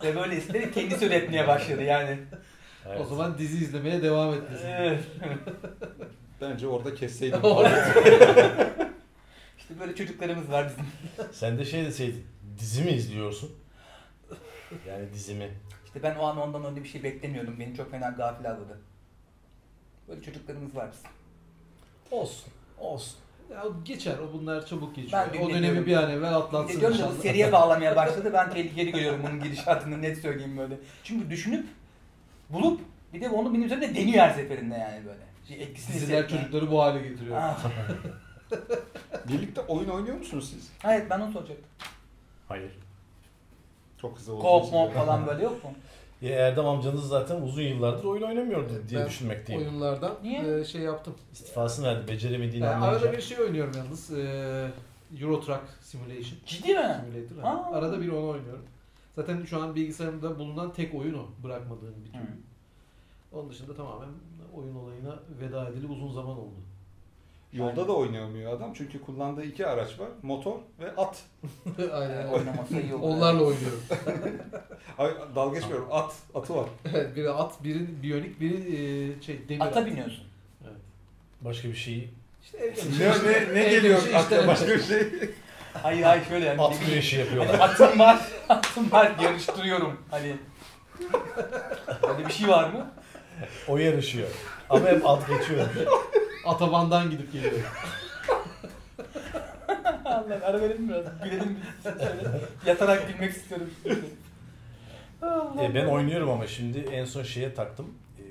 [0.03, 2.19] Ve böyle esprileri kendisi üretmeye başladı yani.
[2.88, 3.01] Evet.
[3.01, 4.67] O zaman dizi izlemeye devam etmesin.
[4.67, 5.03] Evet.
[6.41, 7.39] Bence orada kesseydim.
[9.58, 10.86] işte böyle çocuklarımız var bizim.
[11.31, 12.25] Sen de şey deseydin,
[12.60, 13.51] dizi mi izliyorsun?
[14.88, 15.49] Yani dizimi.
[15.86, 17.60] İşte ben o an ondan öyle bir şey beklemiyordum.
[17.60, 18.79] Beni çok fena gafil aldı.
[20.08, 21.10] Böyle çocuklarımız var bizim.
[22.12, 23.17] Olsun, olsun.
[23.51, 25.27] Ya o geçer, o bunlar çabuk geçiyor.
[25.34, 28.29] Ben o ne dönemi bir an evvel atlatsın de diyorum ya bu seriye bağlamaya başladı.
[28.34, 30.77] Ben tehlikeli görüyorum bunun gidişatını net söyleyeyim böyle.
[31.03, 31.65] Çünkü düşünüp
[32.49, 32.81] bulup
[33.13, 35.19] bir de onu benim üzerinde deniyor her seferinde yani böyle.
[35.49, 36.38] Bir etkisini Diziler hissetme.
[36.39, 37.38] çocukları bu hale getiriyor.
[37.39, 37.60] Ah,
[39.27, 40.71] Birlikte oyun oynuyor musunuz siz?
[40.81, 41.65] Hayır ben onu soracaktım.
[42.47, 42.71] Hayır.
[44.01, 44.71] Çok hızlı oldu.
[44.71, 45.71] Mop falan böyle yok mu?
[46.25, 49.61] Ya Erdem amcanız zaten uzun yıllardır oyun oynamıyordu diye Ben düşünmekteyim.
[49.61, 50.59] Oyunlardan Niye?
[50.59, 51.13] e, şey yaptım.
[51.33, 53.05] İstifasını verdi, beceremediğini Yani anlayınca.
[53.05, 54.11] arada bir şey oynuyorum yalnız.
[54.13, 54.67] E,
[55.21, 56.39] Euro Truck Simulation.
[56.45, 56.95] Ciddi mi?
[57.05, 57.41] Simulator.
[57.41, 57.69] Ha.
[57.73, 58.63] Arada bir onu oynuyorum.
[59.15, 61.25] Zaten şu an bilgisayarımda bulunan tek oyun o.
[61.43, 62.11] Bırakmadığım bir Hı.
[62.23, 62.38] türlü.
[63.33, 64.09] Onun dışında tamamen
[64.57, 66.55] oyun olayına veda edilip uzun zaman oldu.
[67.56, 70.08] Yolda da oynayamıyor adam çünkü kullandığı iki araç var.
[70.22, 71.24] Motor ve at.
[71.94, 72.28] Aynen.
[72.28, 73.04] Oynaması iyi olur.
[73.04, 73.82] Onlarla oynuyorum.
[74.98, 75.88] Ay, dalga geçmiyorum.
[75.91, 76.13] At.
[76.36, 76.65] Atı var.
[76.94, 79.86] Evet, biri at, biri biyonik, biri e, şey demir Ata at.
[79.86, 80.24] biniyorsun.
[81.41, 82.10] Başka bir şeyi
[82.44, 82.58] İşte
[83.00, 85.04] Ne, ne, ne geliyor işte- akla başka bir şey?
[85.74, 86.62] Hayır hayır şöyle yani.
[86.62, 87.70] at güreşi Hani yapıyorlar.
[87.70, 89.98] atım var, atım var yarıştırıyorum.
[90.12, 90.36] Hani
[92.10, 92.91] Öyle bir şey var mı?
[93.68, 94.28] O yarışıyor.
[94.70, 95.65] Ama hep at geçiyor.
[96.45, 97.62] Atabandan gidip geliyorum.
[100.05, 101.05] Allah ara verelim biraz.
[101.23, 102.41] Gülelim şöyle.
[102.65, 103.69] Yatarak gülmek istiyorum.
[105.62, 107.86] E, ben oynuyorum ama şimdi en son şeye taktım.
[108.19, 108.23] E,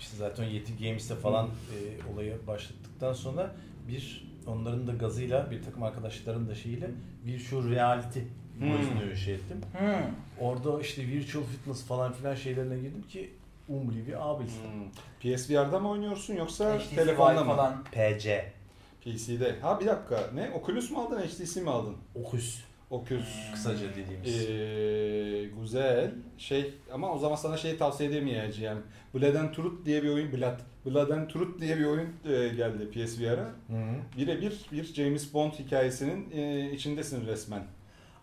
[0.00, 3.50] işte zaten Yeti Games'te falan e, olayı başlattıktan sonra
[3.88, 6.90] bir onların da gazıyla bir takım arkadaşların da şeyiyle
[7.26, 8.20] virtual reality
[8.58, 9.16] Hmm.
[9.16, 9.60] şey ettim.
[9.78, 10.14] Hmm.
[10.40, 13.30] Orada işte virtual fitness falan filan şeylerine girdim ki
[13.70, 14.44] umri bir abil.
[14.46, 14.90] Hmm.
[15.20, 17.50] PSVR'da mı oynuyorsun yoksa HTC telefonda mı?
[17.50, 17.84] falan.
[17.84, 18.52] PC.
[19.04, 19.60] PC'de.
[19.60, 20.30] Ha bir dakika.
[20.34, 20.50] Ne?
[20.50, 21.96] Oculus mu aldın, HTC mi aldın?
[22.14, 23.52] Okus Oculus.
[23.52, 24.50] kısaca dediğimiz.
[24.50, 26.10] Ee, güzel.
[26.38, 28.82] Şey ama o zaman sana şey tavsiye edemeyeceğim.
[29.14, 32.90] Blood and Truth diye bir oyun, Blood, Blood and Truth diye bir oyun e, geldi
[32.90, 33.50] PSVR'a.
[33.68, 33.94] Hı -hı.
[34.16, 37.62] Birebir bir James Bond hikayesinin e, içindesin resmen.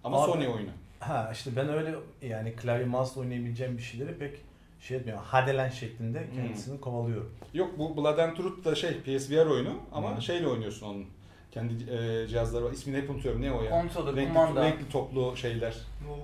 [0.03, 0.69] Ama Abi- Sony oyunu.
[0.99, 4.46] Ha işte ben öyle yani klavye mouse oynayabileceğim bir şeyleri pek
[4.79, 5.23] şey etmiyorum.
[5.27, 6.35] Hadelen şeklinde Hmm.
[6.35, 7.31] kendisini kovalıyorum.
[7.53, 10.21] Yok bu Blood and Truth da şey PSVR oyunu ama Hı.
[10.21, 11.05] şeyle oynuyorsun onun.
[11.51, 12.71] Kendi e, cihazları var.
[12.71, 13.41] İsmini hep unutuyorum.
[13.41, 13.69] Ne o ya?
[13.69, 14.63] Kontrolü, Renkli, kumanda.
[14.65, 15.73] renkli toplu şeyler.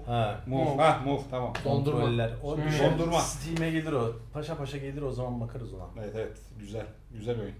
[0.05, 0.41] Ha.
[0.47, 0.63] Move.
[0.63, 0.81] Move.
[0.81, 1.53] Ha Move tamam.
[1.65, 1.99] Dondurma.
[1.99, 2.31] Kontroller.
[2.43, 2.69] O Hmm.
[2.71, 2.91] şey.
[2.91, 3.19] Dondurma.
[3.19, 4.11] Steam'e gelir o.
[4.33, 5.83] Paşa paşa gelir o zaman bakarız ona.
[6.03, 6.85] Evet evet güzel.
[7.13, 7.53] Güzel oyun.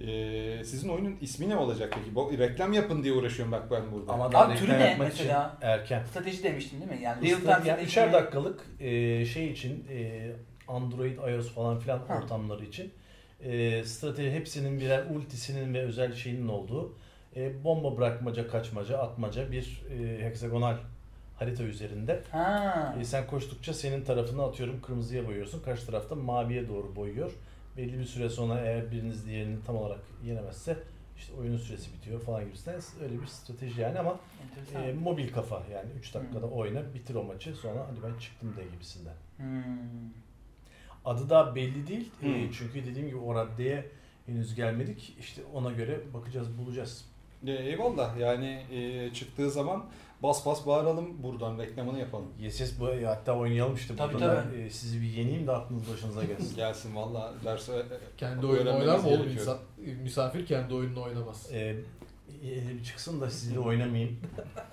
[0.00, 2.14] Ee, sizin oyunun ismi ne olacak peki?
[2.14, 4.12] Bu reklam yapın diye uğraşıyorum bak ben burada.
[4.12, 5.54] Ama Abi daha türü reklam ne yapmak mesela?
[5.58, 6.04] için erken.
[6.04, 7.04] Strateji demiştin değil mi?
[7.04, 10.30] Yani real time yani üçer dakikalık e, şey için e,
[10.68, 12.18] Android, iOS falan filan Ha.
[12.18, 12.92] ortamları için
[13.44, 16.94] e, strateji hepsinin birer ultisinin ve özel şeyinin olduğu
[17.36, 20.76] e, bomba bırakmaca, kaçmaca, atmaca bir e, heksagonal
[21.38, 22.22] harita üzerinde.
[22.30, 22.96] Ha.
[23.00, 25.62] E, sen koştukça senin tarafını atıyorum kırmızıya boyuyorsun.
[25.62, 27.32] Karşı tarafta maviye doğru boyuyor.
[27.76, 30.78] Belli bir süre sonra eğer biriniz diğerini tam olarak yenemezse
[31.16, 34.82] işte oyunun süresi bitiyor falan gibisinden öyle bir strateji yani ama Enteresan.
[34.88, 38.62] e, mobil kafa yani 3 dakikada oyna bitir o maçı sonra hadi ben çıktım de
[38.72, 39.14] gibisinden.
[39.36, 40.10] Hmm.
[41.04, 42.50] Adı da belli değil E, Hmm.
[42.50, 43.90] çünkü dediğim gibi o raddeye
[44.26, 45.16] henüz gelmedik.
[45.20, 47.04] İşte ona göre bakacağız bulacağız.
[47.46, 49.84] Ee, eyvallah yani e, çıktığı zaman
[50.24, 52.28] bas bas bağıralım buradan reklamını yapalım.
[52.40, 54.44] Yeses bu e, hatta oynayalım işte Tabii, burada.
[54.44, 54.60] tabii.
[54.62, 56.56] E, sizi bir yeneyim de aklınız başınıza gelsin.
[56.56, 59.58] Gelsin valla derse Kendi oyununu oynar mı oğlum insan?
[60.02, 61.48] Misafir kendi oyununu oynamaz.
[61.52, 61.58] e,
[62.44, 64.18] e, bir çıksın da sizle oynamayayım.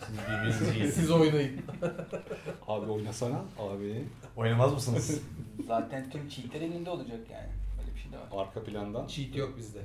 [0.07, 0.91] Siz birbirinizi yiyin.
[0.91, 1.61] Siz oynayın.
[2.67, 4.05] Abi oynasana abi
[4.37, 5.21] Oynamaz mısınız?
[5.67, 7.49] Zaten tüm cheatler elinde olacak yani.
[7.79, 8.45] Böyle bir şey de var.
[8.45, 9.07] arka plandan.
[9.07, 9.79] Cheat yok bizde.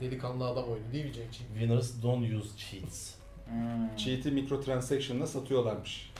[0.00, 1.32] Delikanlı adam oyunu değil mi Cenk?
[1.32, 3.15] Winners don't use cheats.
[3.50, 3.96] Hmm.
[3.96, 6.12] Cheat'i microtransaction'la satıyorlarmış.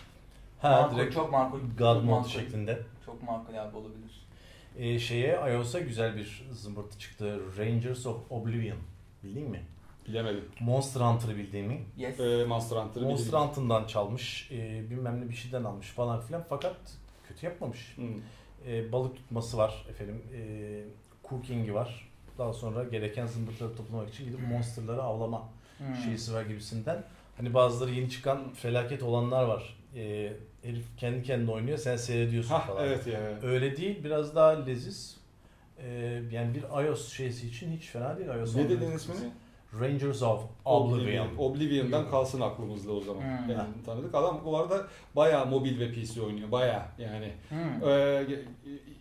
[0.61, 1.59] Ha makul, direkt çok makul.
[1.79, 2.29] God çok mode makul.
[2.31, 2.79] şeklinde.
[3.07, 4.27] Çok makul abi olabilir.
[4.79, 7.41] E, şeye iOS'a güzel bir zımbırtı çıktı.
[7.59, 8.79] Rangers of Oblivion.
[9.25, 9.63] Bildin mi?
[10.09, 10.45] Bilemedim.
[10.61, 11.81] Monster Hunter'ı bildiğimi.
[11.97, 12.21] Yes.
[12.21, 13.39] Ee, Monster Hunter'ı Monster.
[13.39, 14.51] Hunter'dan çalmış.
[14.53, 16.45] E, bilmem ne bir şeyden almış falan filan.
[16.49, 16.77] Fakat
[17.29, 17.97] kötü yapmamış.
[17.97, 18.07] Hmm.
[18.67, 20.23] E, balık tutması var efendim.
[20.35, 20.41] E,
[21.29, 22.09] cooking'i var.
[22.39, 25.95] Daha sonra gereken zımbırtıları toplamak için gidip monsterları avlama Hmm.
[26.05, 27.05] şeysi var gibisinden.
[27.37, 29.77] Hani bazıları yeni çıkan felaket olanlar var.
[29.97, 32.87] E, herif kendi kendine oynuyor sen seyrediyorsun Hah falan.
[32.87, 33.21] evet ya.
[33.43, 35.17] Öyle değil biraz daha leziz.
[35.79, 35.89] E,
[36.33, 38.29] yani bir iOS şeysi için hiç fena değil.
[38.29, 39.31] iOS Ne dedin ismini?
[39.81, 41.29] Rangers of Oblivion.
[41.39, 43.21] Oblivion'dan kalsın aklımızda o zaman.
[43.21, 43.51] Hmm.
[43.51, 44.15] Yani tanıdık.
[44.15, 46.53] Adam bu arada bayağı mobil ve PC oynuyor.
[46.53, 47.33] Bayağı yani.
[47.49, 47.89] Hmm.
[47.89, 48.25] Ee,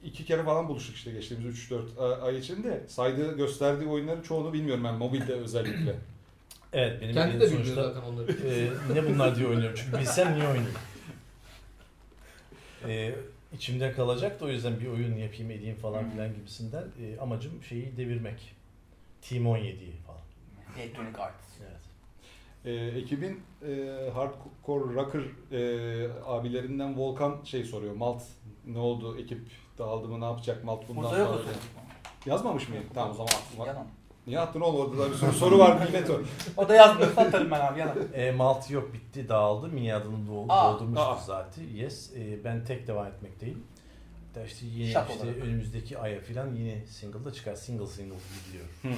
[0.03, 2.83] iki kere falan buluştuk işte geçtiğimiz 3-4 ay içinde.
[2.87, 5.95] Saydığı, gösterdiği oyunların çoğunu bilmiyorum ben mobilde özellikle.
[6.75, 8.31] Evet benim Kendi de bilmiyor sonuçta zaten onları.
[8.31, 9.75] e, ne bunlar diye oynuyorum.
[9.83, 10.73] Çünkü bilsem niye oynayayım.
[12.87, 13.15] E,
[13.53, 16.11] içimde kalacak da o yüzden bir oyun yapayım edeyim falan Hmm.
[16.11, 16.83] filan gibisinden.
[17.01, 18.55] E, amacım şeyi devirmek.
[19.21, 20.21] Team 17'yi falan.
[20.79, 21.45] Electronic Arts.
[21.61, 21.75] Evet.
[22.65, 27.95] Ee, ekibin e, hardcore rocker e, abilerinden Volkan şey soruyor.
[27.95, 28.23] Malt
[28.67, 29.17] ne oldu?
[29.19, 29.41] Ekip
[29.77, 30.21] dağıldı mı?
[30.21, 31.41] Ne yapacak Malt bundan Burada sonra?
[32.25, 32.75] Yazmamış mı?
[32.93, 33.67] Tamam o zaman aklıma.
[33.67, 33.87] Yalan.
[34.27, 34.79] Niye attın oğlum?
[34.91, 36.21] Orada da bir sürü soru var millet o.
[36.57, 37.97] O da yazmıyorsa atarım ben abi yalan.
[38.13, 39.67] E, Maltı yok bitti dağıldı.
[39.67, 41.15] Miadını doğ, Aa, doldurmuştu aa.
[41.25, 41.63] zaten.
[41.73, 42.11] Yes.
[42.17, 43.63] E, ben tek devam etmekteyim.
[44.27, 45.37] Hatta işte yeni Şap işte olarak.
[45.43, 47.55] önümüzdeki aya filan yeni single da çıkar.
[47.55, 48.15] Single single
[48.47, 48.65] gidiyor.
[48.81, 48.91] Hmm.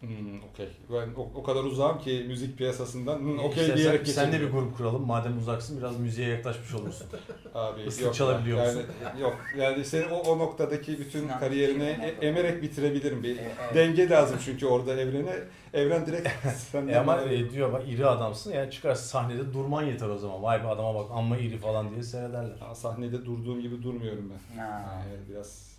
[0.00, 0.68] Hmm, okey.
[0.92, 4.46] Ben o, o kadar uzağım ki müzik piyasasından hmm, okey diyerek sen de geçelim.
[4.48, 5.06] bir grup kuralım.
[5.06, 7.06] Madem uzaksın biraz müziğe yaklaşmış olursun.
[7.54, 8.14] Abi Islık yok.
[8.14, 8.84] çalabiliyor yani, musun?
[9.20, 9.36] Yok.
[9.58, 13.22] Yani senin o, o noktadaki bütün Sinan, kariyerini e- emerek bitirebilirim.
[13.22, 13.74] Bir E, evet.
[13.74, 15.34] denge lazım çünkü orada evrene.
[15.74, 16.28] Evren direkt
[16.72, 20.42] senden E ama e, diyor bak iri adamsın yani çıkarsın sahnede durman yeter o zaman.
[20.42, 22.56] Vay be adama bak amma iri falan diye seyrederler.
[22.60, 24.62] Ha, sahnede durduğum gibi durmuyorum ben.
[24.62, 24.82] Ha.
[25.08, 25.69] Yani biraz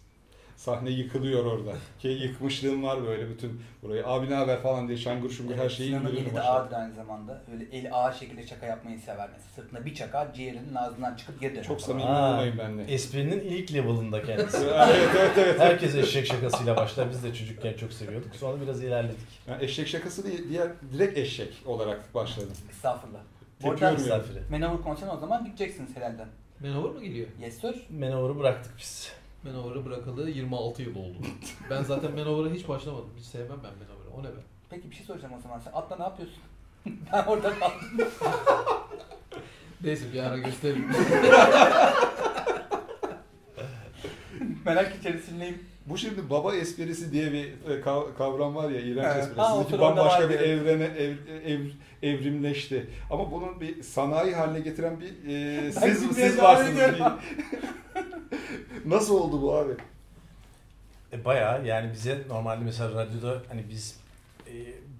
[0.61, 1.71] sahne yıkılıyor orada.
[1.99, 4.07] Ki yıkmışlığım var böyle bütün burayı.
[4.07, 6.51] Abi ne haber falan diye şangır şungur her şeyi Sinan'ın indiriyorum eli de aşağı.
[6.53, 7.41] ağırdır aynı zamanda.
[7.53, 9.51] Öyle eli ağır şekilde şaka yapmayı sever mesela.
[9.55, 11.63] Sırtına bir çakar, ciğerinin ağzından çıkıp geri döner.
[11.63, 12.29] Çok samimi Ha.
[12.31, 12.83] olmayın benimle.
[12.83, 14.57] Esprinin ilk level'ında kendisi.
[14.89, 15.59] evet evet evet.
[15.59, 17.09] Herkes eşek şakasıyla başlar.
[17.09, 18.35] Biz de çocukken çok seviyorduk.
[18.35, 19.17] Sonra biraz ilerledik.
[19.47, 22.53] Yani eşek şakası değil, diğer direkt eşek olarak başladım.
[22.69, 23.19] Estağfurullah.
[23.63, 24.21] Bu arada Tepiyorum yani.
[24.21, 24.43] Misafiri.
[24.51, 26.25] Manowar konserine o zaman gideceksiniz herhalde.
[26.59, 27.27] Manowar mı geliyor?
[27.41, 27.75] Yes sir.
[27.99, 29.11] Manowar'ı bıraktık biz.
[29.43, 31.17] Manowar'ı bırakalı 26 yıl oldu.
[31.69, 33.09] ben zaten Manowar'a hiç başlamadım.
[33.17, 34.09] Hiç sevmem ben Manowar'ı.
[34.19, 34.41] O ne be?
[34.69, 35.59] Peki bir şey soracağım o zaman.
[35.59, 36.37] Sen atla ne yapıyorsun?
[37.13, 38.09] ben orada kaldım.
[39.83, 40.89] Neyse bir ara gösteririm.
[44.65, 45.57] Merak içerisindeyim.
[45.85, 49.23] Bu şimdi baba esprisi diye bir e, kav- kavram var ya iğrenç Evet.
[49.23, 49.41] espri.
[49.41, 51.59] Ha, Sizinki bambaşka bir evrene ev, ev,
[52.03, 52.87] evrimleşti.
[53.09, 56.77] Ama bunun bir sanayi haline getiren bir e, siz, siz varsınız.
[56.77, 57.03] Bir-
[58.85, 59.73] Nasıl oldu bu abi?
[61.13, 63.99] E bayağı yani bize normalde mesela radyoda hani biz
[64.47, 64.53] e,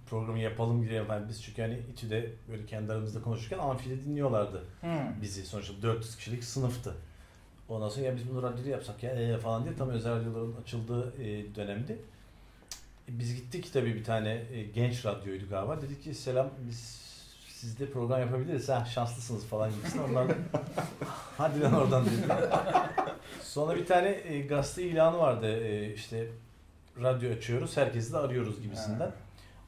[0.09, 5.21] programı yapalım gidelim hani biz çünkü hani İTÜ'de böyle kendi aramızda konuşurken amfide dinliyorlardı Hmm.
[5.21, 5.45] bizi.
[5.45, 6.95] Sonuçta 400 kişilik sınıftı.
[7.69, 11.13] Ondan sonra ya biz bunu radyoda yapsak ya ee, falan diye tam özel radyoların açıldığı
[11.23, 11.97] e, dönemdi.
[13.09, 15.81] E, biz gittik tabii bir tane e, genç radyoydu galiba.
[15.81, 17.01] Dedik ki selam biz
[17.61, 18.69] sizde program yapabiliriz.
[18.69, 20.09] Ha şanslısınız falan gibisinden.
[20.09, 20.27] Onlar
[21.37, 22.37] hadi lan oradan dediler.
[23.43, 25.57] Sonra bir tane e, gazete ilanı vardı.
[25.65, 26.27] E, işte
[27.01, 28.99] radyo açıyoruz, herkesi de arıyoruz gibisinden.
[28.99, 29.11] Ha.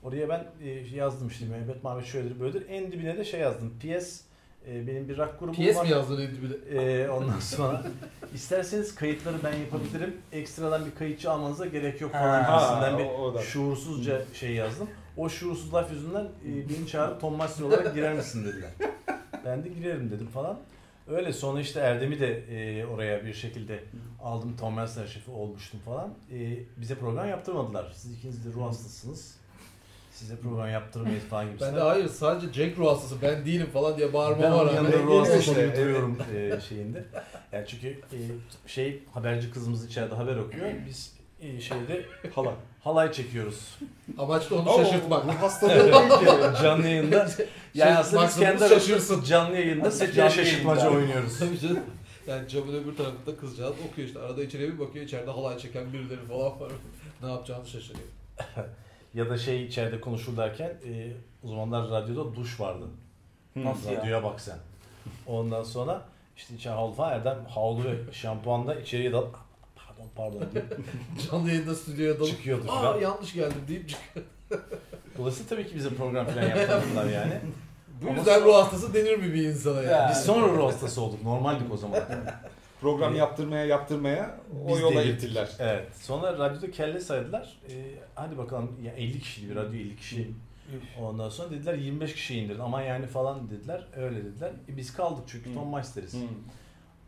[0.04, 2.66] Oraya ben e, yazdım işte Mehmet Mehmet şöyledir böyledir.
[2.70, 3.74] En dibine de şey yazdım.
[3.80, 4.22] PS
[4.68, 5.84] e, benim bir rock grubum PS var.
[5.86, 6.80] mi yazdın Edi bile?
[7.04, 7.84] E, ondan sonra
[8.34, 10.18] isterseniz kayıtları ben yapabilirim.
[10.32, 14.88] Ekstradan bir kayıtçı almanıza gerek yok falan gibisinden o- o bir şuursuzca şey yazdım.
[15.18, 18.70] O şuursuz laf yüzünden e, beni çağırıp Tom Master olarak girer misin dediler.
[19.46, 20.60] Ben de girerim dedim falan.
[21.08, 23.84] Öyle sonra işte Erdem'i de e, oraya bir şekilde
[24.24, 24.56] aldım.
[24.60, 26.14] Tom Master şefi olmuştum falan.
[26.34, 27.92] E, bize program yaptırmadılar.
[27.96, 29.36] Siz ikiniz de ruh hastasınız.
[30.12, 31.74] Size program yaptırmayız falan gibisinden.
[31.74, 34.62] Ben de hayır sadece Cenk ruh hastası ben değilim falan diye bağırma Ben var.
[34.62, 34.76] onun abi.
[34.76, 37.04] yanında ruh hastası işte, olup duruyorum e, şeyinde.
[37.52, 38.20] Yani çünkü e,
[38.68, 40.68] şey haberci kızımız içeride haber okuyor.
[40.88, 41.13] Biz
[41.44, 42.54] e, şeyde Hala.
[42.84, 43.78] halay çekiyoruz.
[44.18, 45.28] Amaç da onu Ama şaşırtmak.
[45.28, 46.26] Bu hastalığı ki.
[46.64, 47.16] Canlı yayında.
[47.18, 47.28] Yani
[47.74, 49.24] Şey, aslında biz kendi şaşırsın.
[49.24, 51.40] canlı yayında canlı şaşırtmaca oynuyoruz.
[51.40, 51.80] Tabii canım.
[52.28, 54.20] Yani camın öbür tarafında kızcağız okuyor işte.
[54.20, 56.72] Arada içeriye bir bakıyor içeride halay çeken birileri falan var.
[57.24, 58.08] ne yapacağını şaşırıyor.
[59.14, 61.12] Ya da şey içeride konuşurlarken e,
[61.44, 62.86] o zamanlar radyoda duş vardı.
[63.56, 64.00] Nasıl ya?
[64.00, 64.58] Radyoya bak sen.
[65.28, 66.02] Ondan sonra
[66.38, 69.26] işte içeri havlu falan Erdem havlu ve şampuanla içeriye dal
[70.16, 70.64] pardon pardon diye
[71.32, 73.00] Canlı yayında stüdyoya dalıp çıkıyordu aa falan.
[73.02, 74.26] yanlış geldim deyip çıkıyor.
[75.18, 77.34] Dolayısıyla tabii ki bize program falan yapmadılar yani.
[78.04, 79.92] Bu Ama yüzden sonra- ruh hastası denir mi bir insana ya?
[79.92, 80.08] Ya.
[80.12, 81.24] Biz sonra ruh hastası olduk.
[81.24, 82.00] Normaldik o zaman.
[82.82, 85.50] Program yaptırmaya yaptırmaya o Biz yola gittiler.
[85.60, 85.88] Evet.
[86.02, 87.58] Sonra radyoda kelle saydılar.
[87.70, 87.74] Ee,
[88.16, 90.32] hadi bakalım ya 50 kişiydi bir radyo 50 kişi.
[91.02, 93.88] Ondan sonra dediler 25 kişi indirin ama yani falan dediler.
[93.98, 94.52] Öyle dediler.
[94.70, 95.54] E biz kaldık çünkü Hı.
[95.54, 96.14] Tom Meister'iz.
[96.14, 96.18] Hı.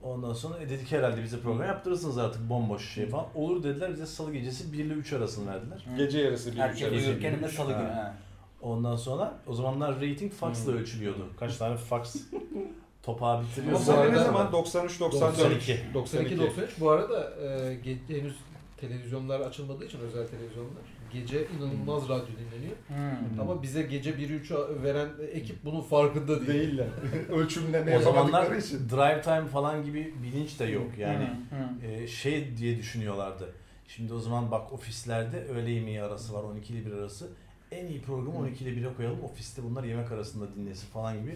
[0.05, 3.25] Ondan sonra e dedik herhalde bize program yaptırırsınız artık bomboş şey falan.
[3.35, 5.85] Olur dediler bize salı gecesi 1 ile 3 arasını verdiler.
[5.97, 7.07] Gece yarısı bir Erkek üç arası.
[7.09, 7.83] uyurken de salı günü.
[7.83, 8.15] ha.
[8.61, 10.77] Ondan sonra o zamanlar rating faxla Hı.
[10.77, 11.29] ölçülüyordu.
[11.39, 12.15] Kaç tane fax
[13.03, 13.93] topağı Ama bitiriyorsa.
[13.93, 15.79] Bu sen ne zaman 93 94 92.
[15.93, 18.35] 92 93 bu arada e, henüz
[18.77, 22.75] televizyonlar açılmadığı için özel televizyonlar gece inanılmaz radyo dinleniyor.
[22.87, 23.39] Hmm.
[23.41, 26.49] Ama bize gece 1-3 veren ekip bunun farkında değil.
[26.67, 26.87] değiller.
[27.29, 28.89] Ölçümleme O zamanlar için.
[28.89, 30.97] drive time falan gibi bilinç de yok.
[30.99, 31.55] Yani Hı,
[31.87, 31.91] hı.
[31.91, 33.49] e, şey diye düşünüyorlardı.
[33.87, 37.27] Şimdi o zaman bak ofislerde öğle yemeği arası var 12 ile 1 arası.
[37.71, 39.23] En iyi programı 12 ile 1'e koyalım.
[39.23, 41.35] Ofiste bunlar yemek arasında dinlesin falan gibi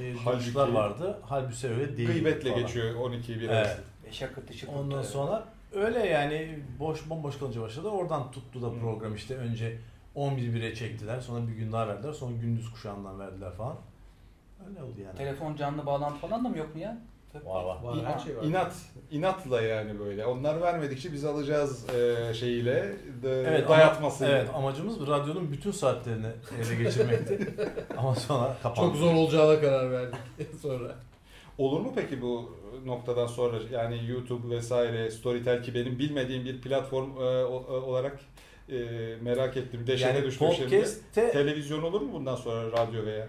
[0.00, 1.18] e, Halbuki- vardı.
[1.22, 2.08] Halbuki öyle değil.
[2.08, 2.62] Gıybetle falan.
[2.62, 3.50] geçiyor 12 bir Evet.
[3.50, 3.80] arası.
[4.08, 4.78] E, şakırtı şıkırtı.
[4.78, 7.88] Ondan sonra öyle yani boş bomboş kalınca başladı.
[7.88, 8.80] Oradan tuttu da Hmm.
[8.80, 9.78] program işte önce
[10.14, 11.20] 11 1'e çektiler.
[11.20, 12.12] Sonra bir gün daha verdiler.
[12.12, 13.76] Sonra gündüz kuşağından verdiler falan.
[14.68, 15.16] Öyle oldu yani.
[15.16, 16.98] Telefon canlı bağlantı falan da mı yok mu ya?
[17.44, 17.82] Var var.
[17.82, 18.42] Var, her şey var.
[18.42, 18.72] İnat,
[19.10, 20.26] inatla yani böyle.
[20.26, 22.72] Onlar vermedikçe biz alacağız e, şeyiyle,
[23.22, 24.32] de, Evet, dayatmasıyla.
[24.32, 26.26] Ama, evet amacımız radyonun bütün saatlerini
[26.58, 27.54] ele geçirmekti.
[27.96, 28.88] ama sonra kapandı.
[28.88, 30.18] Çok zor olacağına karar verdik
[30.62, 30.94] sonra.
[31.58, 37.10] Olur mu peki bu noktadan sonra yani YouTube vesaire, Storytel ki benim bilmediğim bir platform
[37.10, 38.20] e, o- e, olarak
[38.68, 38.74] e,
[39.22, 39.86] merak ettim.
[39.86, 40.70] Deşete Yani düştüm şimdi.
[40.70, 43.28] podcast'te Televizyon olur mu bundan sonra radyo veya?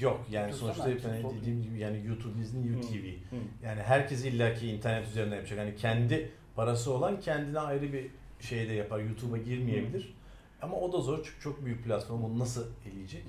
[0.00, 3.06] Yok yani Dursana, sonuçta hep hani dediğim gibi yani YouTube Disney, UTV.
[3.34, 3.36] Hı.
[3.64, 5.58] Yani herkes illaki internet üzerinden yapacak.
[5.58, 8.06] Hani kendi parası olan kendine ayrı bir
[8.40, 9.00] şeyde yapar.
[9.00, 10.14] YouTube'a girmeyebilir.
[10.62, 12.24] Ama o da zor çünkü çok büyük platform.
[12.24, 13.24] Onu nasıl eleyecek?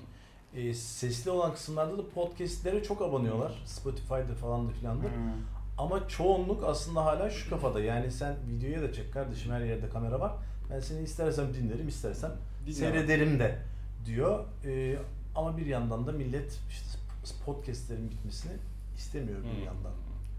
[0.54, 3.62] E, sesli olan kısımlarda da podcastlere çok abanıyorlar.
[3.66, 5.06] Spotify'da falan da filan da.
[5.06, 5.32] Hmm.
[5.78, 7.80] Ama çoğunluk aslında hala şu kafada.
[7.80, 10.32] Yani sen videoya da çek kardeşim her yerde kamera var.
[10.70, 12.30] Ben seni istersem dinlerim, istersem
[12.66, 12.74] Dinlemem.
[12.74, 13.58] seyrederim de
[14.06, 14.44] diyor.
[14.64, 14.96] Ee,
[15.34, 16.98] ama bir yandan da millet işte
[17.46, 18.52] podcastlerin bitmesini
[18.96, 19.64] istemiyor bir Hmm.
[19.64, 19.92] yandan.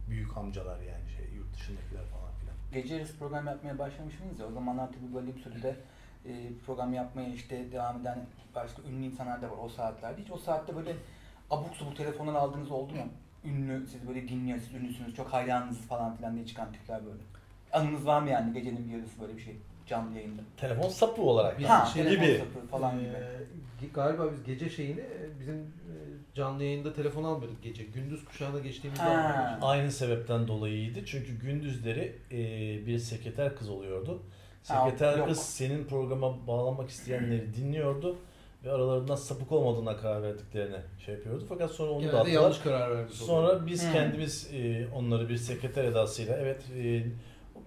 [0.10, 2.56] Büyük amcalar yani şey yurt dışındakiler falan filan.
[2.84, 5.76] Gece yarısı program yapmaya başlamışsınız ya o zamanlar tabii böyle bir sürede
[6.26, 6.32] e,
[6.66, 10.22] program yapmaya işte devam eden başka ünlü insanlar da var o saatlerde.
[10.22, 10.96] Hiç o saatte böyle
[11.52, 13.08] abuk subuk telefonlar aldığınız oldu mu?
[13.46, 17.24] Ünlü, siz böyle dinliyor, siz ünlüsünüz, çok hayranınız falan filan diye çıkan tipler böyle.
[17.74, 19.56] Anınız var mı yani gecenin bir yarısı böyle bir şey
[19.88, 20.42] canlı yayında?
[20.58, 21.60] Telefon sapı olarak.
[21.60, 22.38] Biz ha, şey telefon gibi.
[22.38, 23.10] sapı falan gibi.
[23.10, 25.94] Ee, galiba biz gece şeyini e, bizim e,
[26.36, 27.84] canlı yayında telefon almıyorduk gece.
[27.84, 28.62] Gündüz kuşağına
[29.00, 29.64] almıyorduk.
[29.64, 31.06] Aynı sebepten dolayıydı.
[31.06, 32.38] Çünkü gündüzleri e,
[32.86, 34.24] bir sekreter kız oluyordu.
[34.64, 38.16] Sekreter kız senin programa bağlanmak isteyenleri dinliyordu
[38.64, 41.46] ve aralarından sapık olmadığına karar verdiklerini şey yapıyordu.
[41.50, 42.26] Fakat sonra onu da attılar.
[42.34, 43.08] yanlış karar zaman.
[43.10, 43.92] Sonra biz Hmm.
[43.94, 47.04] kendimiz e, onları bir sekreter edasıyla evet e,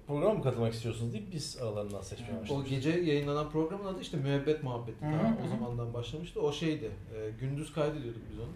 [0.07, 2.57] programa mı katılmak istiyorsunuz deyip biz aralarından seçmeye Hmm.
[2.57, 5.03] O gece yayınlanan programın adı işte Müebbet Muhabbeti.
[5.05, 6.41] Daha o zamandan başlamıştı.
[6.43, 6.91] O şeydi.
[7.17, 8.49] e, gündüz kaydediyorduk biz onu.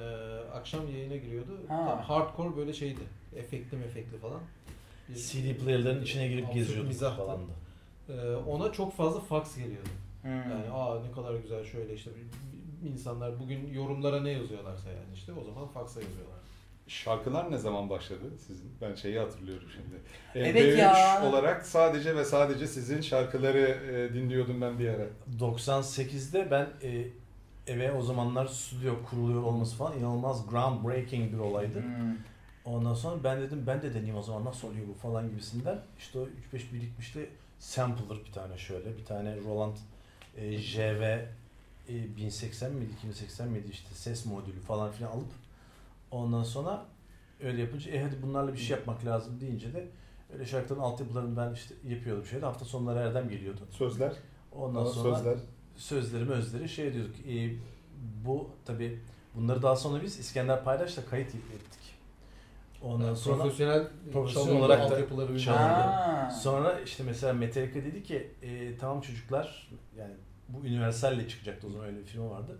[0.00, 0.04] E,
[0.54, 1.50] akşam yayına giriyordu.
[1.68, 1.84] Ha.
[1.86, 3.00] Tam hardcore böyle şeydi.
[3.36, 4.40] Efektli mefekli falan.
[5.08, 7.52] Bir- CD player'ların içine girip Absürt geziyorduk falan da.
[8.12, 9.88] E, ona çok fazla fax geliyordu.
[10.22, 10.30] Hmm.
[10.30, 12.10] Yani aa ne kadar güzel şöyle işte
[12.92, 16.38] insanlar bugün yorumlara ne yazıyorlarsa yani işte o zaman fax'a yazıyorlar.
[16.86, 18.70] Şarkılar ne zaman başladı sizin?
[18.80, 20.00] Ben şeyi hatırlıyorum şimdi.
[20.34, 21.22] Evet MP3 ya.
[21.28, 25.06] olarak sadece ve sadece sizin şarkıları e, dinliyordum ben bir ara.
[25.40, 27.06] 98'de ben e,
[27.66, 31.82] eve o zamanlar stüdyo kuruluyor olması falan inanılmaz groundbreaking bir olaydı.
[31.82, 32.16] Hmm.
[32.64, 35.78] Ondan sonra ben dedim ben de deneyeyim o zaman nasıl oluyor bu falan gibisinden.
[35.98, 36.22] İşte o
[36.52, 37.30] 3-5 birikmişti.
[37.58, 38.96] Sampler bir tane şöyle.
[38.96, 39.76] Bir tane Roland
[40.36, 41.02] e, JV
[41.88, 45.32] e, 1080 miydi 2080 miydi işte ses modülü falan filan alıp
[46.10, 46.86] ondan sonra
[47.42, 49.88] öyle yapınca e hadi bunlarla bir şey yapmak lazım deyince de
[50.32, 53.60] öyle şarkıların altyapılarını ben işte yapıyordum şeyde hafta sonları Erdem geliyordu.
[53.70, 54.12] Sözler.
[54.52, 55.38] Ondan sonra Sözler.
[55.76, 57.14] sözleri özleri şey diyorduk.
[57.28, 57.50] e,
[58.24, 59.00] bu tabi
[59.34, 61.83] bunları daha sonra biz İskender Paydaş'la kayıt ettik.
[62.84, 66.32] Ondan Yani sonra profesyonel, profesyonel olarak da altyapıları çalındı.
[66.42, 69.68] Sonra işte mesela Metallica dedi ki e, tamam çocuklar
[69.98, 70.12] yani
[70.48, 72.58] bu Universal'le çıkacaktı o zaman öyle bir film vardı.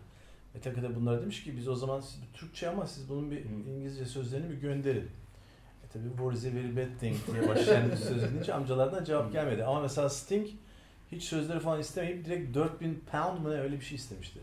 [0.54, 3.44] Metallica da bunlara demiş ki biz o zaman siz Türkçe ama siz bunun bir.
[3.44, 5.10] İngilizce sözlerini bir gönderin.
[5.84, 9.32] E tabi War is a very bad thing diye başlayan bir söz edince amcalardan cevap
[9.32, 9.64] gelmedi.
[9.64, 10.48] Ama mesela Sting
[11.12, 14.40] hiç sözleri falan istemeyip direkt 4000 pound mı ne öyle bir şey istemişti.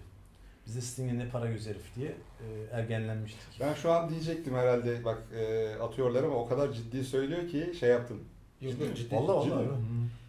[0.72, 3.60] Biz de Sting'e ne para göz herif diye e, ergenlenmiştik.
[3.60, 7.90] Ben şu an diyecektim herhalde bak e, atıyorlar ama o kadar ciddi söylüyor ki şey
[7.90, 8.20] yaptım.
[8.62, 9.16] Yok yok ciddi.
[9.16, 9.56] Vallahi ciddi.
[9.56, 9.68] vallahi.
[9.68, 9.74] Hı.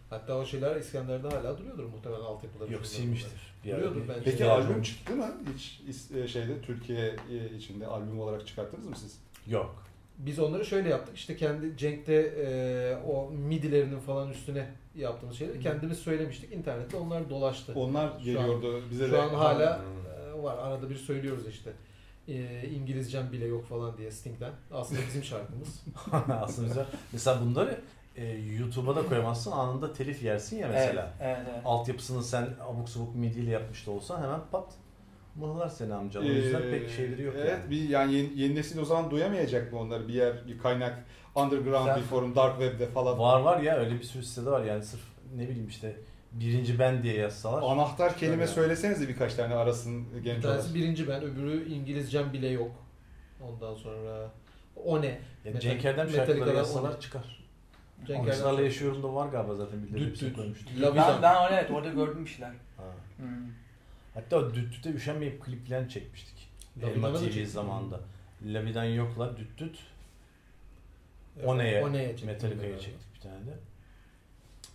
[0.09, 2.73] Hatta o şeyler İskender'de hala duruyordur muhtemelen altyapıları.
[2.73, 3.53] Yok silmiştir.
[3.65, 4.21] Duruyordur bence.
[4.23, 5.31] Peki bir albüm çıktı mı?
[5.57, 5.81] Hiç
[6.15, 9.19] e, şeyde Türkiye e, içinde albüm olarak çıkarttınız mı siz?
[9.47, 9.83] Yok.
[10.17, 11.17] Biz onları şöyle yaptık.
[11.17, 16.53] İşte kendi Cenk'te e, o midilerinin falan üstüne yaptığımız şeyleri kendimiz söylemiştik.
[16.53, 17.73] İnternette onlar dolaştı.
[17.75, 19.09] Onlar Şu geliyordu bize de.
[19.09, 20.02] Şu an hala Hmm.
[20.43, 20.57] Var.
[20.57, 21.71] Arada bir söylüyoruz işte.
[22.27, 24.51] E, İngilizcem bile yok falan diye Sting'den.
[24.71, 25.83] Aslında bizim şarkımız.
[26.29, 26.85] Aslında güzel.
[27.13, 27.79] Mesela bunları
[28.15, 31.13] e, YouTube'a da koyamazsın anında telif yersin ya mesela.
[31.21, 31.61] Evet, evet, evet.
[31.65, 34.73] Altyapısını sen abuk sabuk midi ile yapmış da olsan hemen pat
[35.35, 36.19] mıhlar seni amca.
[36.19, 37.71] O yüzden Ee, pek şeyleri yok evet, yani.
[37.71, 40.07] bir yani yeni, yeni nesil o zaman duyamayacak mı onları?
[40.07, 41.97] Bir yer, bir kaynak, underground Güzel.
[41.97, 43.19] bir forum, dark web'de falan.
[43.19, 45.01] Var var ya öyle bir sürü sitede var yani sırf
[45.35, 45.95] ne bileyim işte
[46.33, 47.61] birinci ben diye yazsalar.
[47.61, 48.53] Anahtar kelime yani.
[48.53, 50.55] söylesenize birkaç tane arasın Bir genç olan.
[50.55, 52.71] tanesi birinci ben, öbürü İngilizcem bile yok.
[53.41, 54.31] Ondan sonra
[54.85, 55.07] o ne?
[55.07, 57.43] Ya Metal- Cenk Erdem şarkıları yazsalar çıkar.
[58.07, 60.37] Cenk Aksarla Erdem- yaşıyorum da var galiba zaten birileri Düt düt.
[60.81, 62.49] Ben, ben evet orada gördüm bir şeyler.
[62.49, 62.83] Ha.
[63.17, 63.27] Hmm.
[64.13, 66.49] Hatta o düt düte üşenmeyip klip falan çekmiştik.
[66.81, 67.99] Elma TV zamanında.
[68.45, 69.79] Lavi'den yokla düt düt.
[71.45, 73.57] One'ye, One'ye Metallica'ya çektik bir tane de.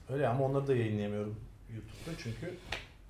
[0.09, 1.37] Öyle ama onları da yayınlayamıyorum
[1.75, 2.55] YouTube'da çünkü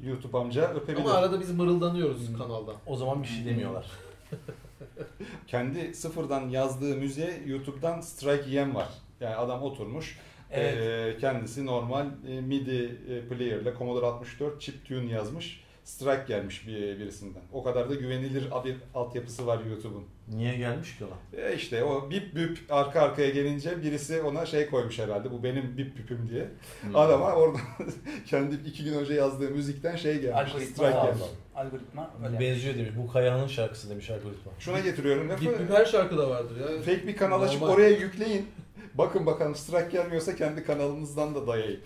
[0.01, 1.05] YouTube amca öpebilir.
[1.05, 2.38] Ama arada biz mırıldanıyoruz Hmm.
[2.38, 2.73] kanalda.
[2.87, 3.87] o zaman bir şey demiyorlar.
[5.47, 8.88] Kendi sıfırdan yazdığı müziğe YouTube'dan strike yiyen var.
[9.21, 10.18] Yani adam oturmuş.
[10.51, 10.77] Evet.
[11.16, 15.64] e, kendisi normal e, MIDI e, player ile Commodore 64 chip tune yazmış.
[15.88, 17.42] Strike gelmiş bir birisinden.
[17.53, 20.05] O kadar da güvenilir bir altyapısı var YouTube'un.
[20.29, 21.42] Niye gelmiş ki ona?
[21.42, 25.31] E işte o bip bip arka arkaya gelince birisi ona şey koymuş herhalde.
[25.31, 26.48] Bu benim bip bipim diye.
[26.81, 26.96] Hmm.
[26.96, 27.59] Adama orada
[28.27, 30.53] kendi iki gün önce yazdığı müzikten şey gelmiş.
[30.53, 30.86] Algoritma.
[30.86, 31.22] Strike gelmiş.
[31.55, 32.41] Algoritma öyle.
[32.41, 32.91] Benziyor demiş.
[32.97, 34.53] Bu Kayahan'ın şarkısı demiş algoritma.
[34.59, 35.45] Şuna getiriyorum lafı.
[35.45, 36.82] Bip bip her şarkıda vardır ya.
[36.82, 37.74] Fake bir kanal açıp Normal.
[37.74, 38.47] oraya yükleyin.
[38.95, 41.80] Bakın bakalım strike gelmiyorsa kendi kanalınızdan da dayayın.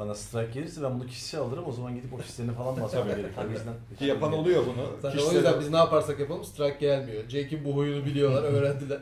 [0.00, 1.64] Bana strike gelirse ben bunu kişisel alırım.
[1.66, 3.30] O zaman gidip ofislerine falan basmam gerekir.
[3.48, 4.86] O yüzden Ki yapan oluyor bunu.
[5.02, 7.22] Zaten Kişisel- o yüzden biz ne yaparsak yapalım strike gelmiyor.
[7.28, 8.98] Jake'in bu huyunu biliyorlar, öğrendiler.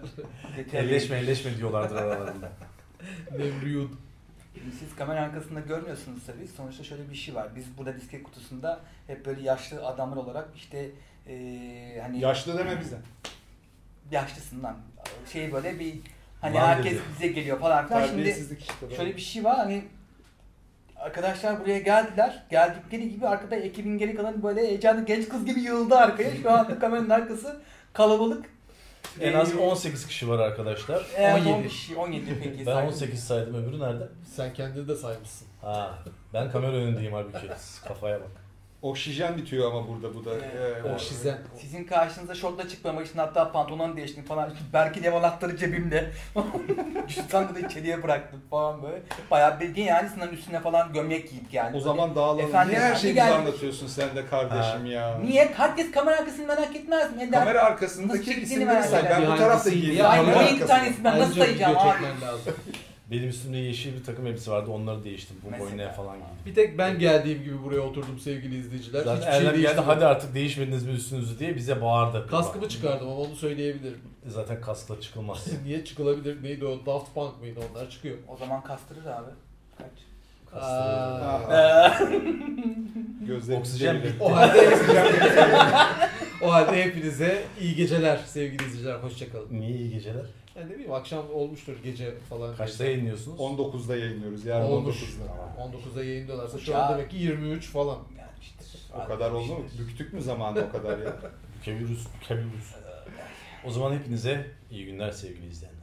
[0.73, 2.53] Elleşme elleşme diyorlardır aralarında.
[3.39, 3.91] Nemrut.
[4.79, 6.49] Siz kamera arkasında görmüyorsunuz tabii.
[6.57, 7.49] Sonuçta şöyle bir şey var.
[7.57, 10.91] Biz burada disket kutusunda hep böyle yaşlı adamlar olarak işte
[11.29, 12.97] eee hani Yaşlı deme bize.
[14.11, 14.77] yaşlısından
[15.33, 15.95] şey böyle bir
[16.41, 17.01] hani Lan herkes dedi.
[17.15, 18.01] bize geliyor falan filan.
[18.01, 18.97] Şimdi Terbiyesizlik işte.
[18.97, 19.85] şöyle bir şey var hani
[20.99, 22.43] arkadaşlar buraya geldiler.
[22.51, 26.31] Geldikleri gibi arkada ekibin geri kalanı böyle heyecanlı genç kız gibi yığıldı arkaya.
[26.43, 27.61] Şu anda kameranın arkası
[27.93, 28.47] kalabalık.
[29.21, 30.97] En az Ee, 18 kişi var arkadaşlar.
[31.19, 31.49] az 17.
[31.49, 32.59] 15, 17 peki.
[32.59, 32.89] Ben saydım.
[32.89, 34.09] 18 saydım öbürü nerede?
[34.37, 35.49] Sen kendini de saymışsın.
[35.63, 35.99] Ha,
[36.35, 37.47] ben kamera önündeyim halbuki.
[37.89, 38.29] Kafaya bak.
[38.83, 40.31] Oksijen bitiyor ama burada bu da.
[40.35, 40.77] Evet.
[40.87, 41.39] Ee, O şizen.
[41.61, 44.51] Sizin karşınıza şortla çıkmamak için hatta pantolon değiştim falan.
[44.73, 46.11] Belki de ev anahtarı cebimde.
[47.09, 49.03] Cüzdanı da içeriye bıraktım falan böyle.
[49.31, 51.77] Bayağı bildiğin yani sınavın üstüne falan gömlek giyip yani.
[51.77, 52.41] O zaman dağılalım.
[52.41, 55.19] Efendim, Niye her şeyi bize anlatıyorsun sen de kardeşim ya?
[55.19, 55.53] Niye?
[55.57, 57.23] Herkes kamera arkasını merak etmez mi?
[57.23, 57.41] Ender?
[57.41, 59.05] Kamera Nasıl arkasındaki isimleri say.
[59.11, 59.95] Ben bu tarafta the scene giydim.
[59.95, 60.67] diye Ay, Kamera 17 arkasında.
[60.79, 61.93] tanesi ben nasıl Ayrıca sayacağım video abi?
[61.93, 62.55] çekmen lazım.
[63.11, 64.71] Benim üstümde yeşil bir takım elbise vardı.
[64.71, 65.37] Onları değiştim.
[65.43, 66.29] Bu boynaya falan giydim.
[66.47, 68.99] Bir tek ben geldiğim gibi buraya oturdum sevgili izleyiciler.
[69.05, 69.89] Zaten Hiçbir şey Erdem geldi değiştirmedim.
[69.95, 72.27] hadi artık değişmediniz mi üstünüzü diye bize bağırdı.
[72.31, 74.01] Kaskımı çıkardım ama onu söyleyebilirim.
[74.27, 75.47] Zaten kaskla çıkılmaz.
[75.65, 76.43] Niye çıkılabilir?
[76.43, 76.87] Neydi o?
[76.87, 77.61] Daft Punk mıydı?
[77.73, 78.17] Onlar çıkıyor.
[78.29, 79.31] O zaman kastırır abi.
[79.79, 79.91] Kaç?
[83.27, 84.15] Gözlerim Oksijen bitti.
[84.21, 84.69] O halde
[86.43, 88.95] o halde hepinize iyi geceler sevgili izleyiciler.
[88.95, 89.47] Hoşçakalın.
[89.51, 90.27] Niye iyi geceler?
[90.59, 92.57] Yani ne bileyim akşam olmuştur gece falan.
[92.57, 93.41] Kaçta yayınlıyorsunuz?
[93.41, 94.45] 19'da yayınlıyoruz.
[94.45, 94.97] Yarın Olmuş.
[94.97, 95.63] 19'da.
[95.93, 96.83] 19'da yayınlıyorlarsa şu Ya.
[96.87, 97.99] an demek ki 23 falan.
[98.19, 98.79] Yani işte.
[99.05, 99.65] O kadar oldu mu?
[99.79, 101.17] Büktük mü zamanı o kadar ya?
[101.61, 102.75] Bükebiliriz, bükebiliriz.
[103.65, 105.78] O zaman hepinize iyi günler sevgili izleyenler.